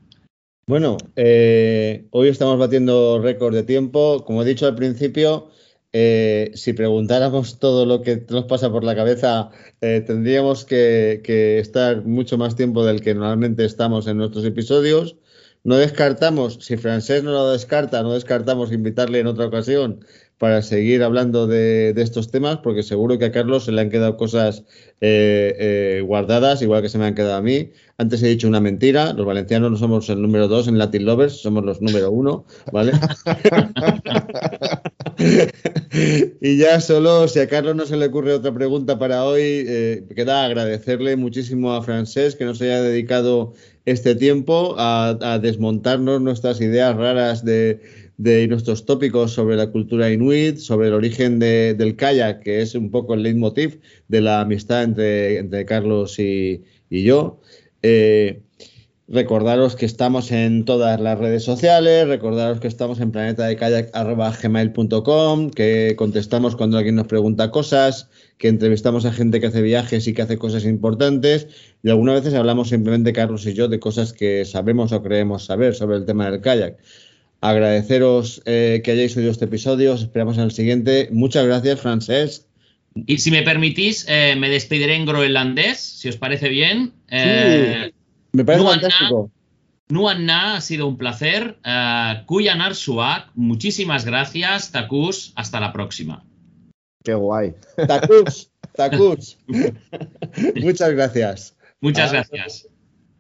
[0.68, 4.24] Bueno, eh, hoy estamos batiendo récord de tiempo.
[4.24, 5.50] Como he dicho al principio,
[5.92, 9.50] eh, si preguntáramos todo lo que nos pasa por la cabeza,
[9.82, 15.18] eh, tendríamos que, estar mucho más tiempo del que normalmente estamos en nuestros episodios.
[15.64, 20.04] No descartamos, si Francés no lo descarta, no descartamos invitarle en otra ocasión
[20.42, 24.18] para seguir hablando de, estos temas, porque seguro que a Carlos se le han quedado
[24.18, 24.64] cosas
[25.00, 27.70] eh, eh, guardadas, igual que se me han quedado a mí.
[28.00, 31.44] Antes he dicho una mentira, los valencianos no somos el número dos en Latin Lovers,
[31.44, 32.94] somos los número uno, ¿vale?
[36.42, 40.08] y ya solo, si a Carlos no se le ocurre otra pregunta para hoy, eh,
[40.16, 43.54] queda agradecerle muchísimo a Francés que nos haya dedicado
[43.86, 47.80] este tiempo a desmontarnos nuestras ideas raras de
[48.22, 52.92] de nuestros tópicos sobre la cultura inuit, sobre el origen del kayak, que es un
[52.92, 53.80] poco el leitmotiv
[54.10, 57.42] de la amistad entre, entre Carlos y, yo.
[57.82, 58.44] Eh,
[59.12, 66.56] recordaros que estamos en todas las redes sociales, recordaros que estamos en planetadecayak.gmail.com, que contestamos
[66.56, 70.38] cuando alguien nos pregunta cosas, que entrevistamos a gente que hace viajes y que hace
[70.38, 71.48] cosas importantes,
[71.84, 75.76] y algunas veces hablamos simplemente Carlos y yo de cosas que sabemos o creemos saber
[75.76, 76.78] sobre el tema del kayak.
[77.42, 79.94] Agradeceros eh, que hayáis oído este episodio.
[79.94, 81.10] Os esperamos en el siguiente.
[81.12, 82.44] Muchas gracias, Francesc.
[83.08, 86.94] Y si me permitís, eh, me despediré en groenlandés, si os parece bien.
[87.10, 87.92] Eh,
[88.34, 89.32] me parece fantástico.
[89.90, 91.60] Nuanna, ha sido un placer.
[92.26, 94.72] Kuyanar Suak, muchísimas gracias.
[94.72, 96.24] Takus, hasta la próxima.
[97.04, 97.54] Qué guay.
[97.88, 99.38] Takus, Takus.
[100.56, 101.58] Muchas gracias.
[101.82, 102.68] Muchas gracias.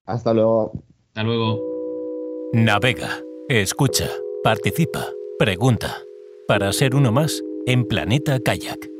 [0.05, 0.71] Hasta luego.
[1.09, 1.59] Hasta luego.
[2.53, 4.09] Navega Escucha,
[4.45, 5.07] participa,
[5.37, 5.97] pregunta.
[6.47, 8.90] Para ser uno más en Planeta Kayak.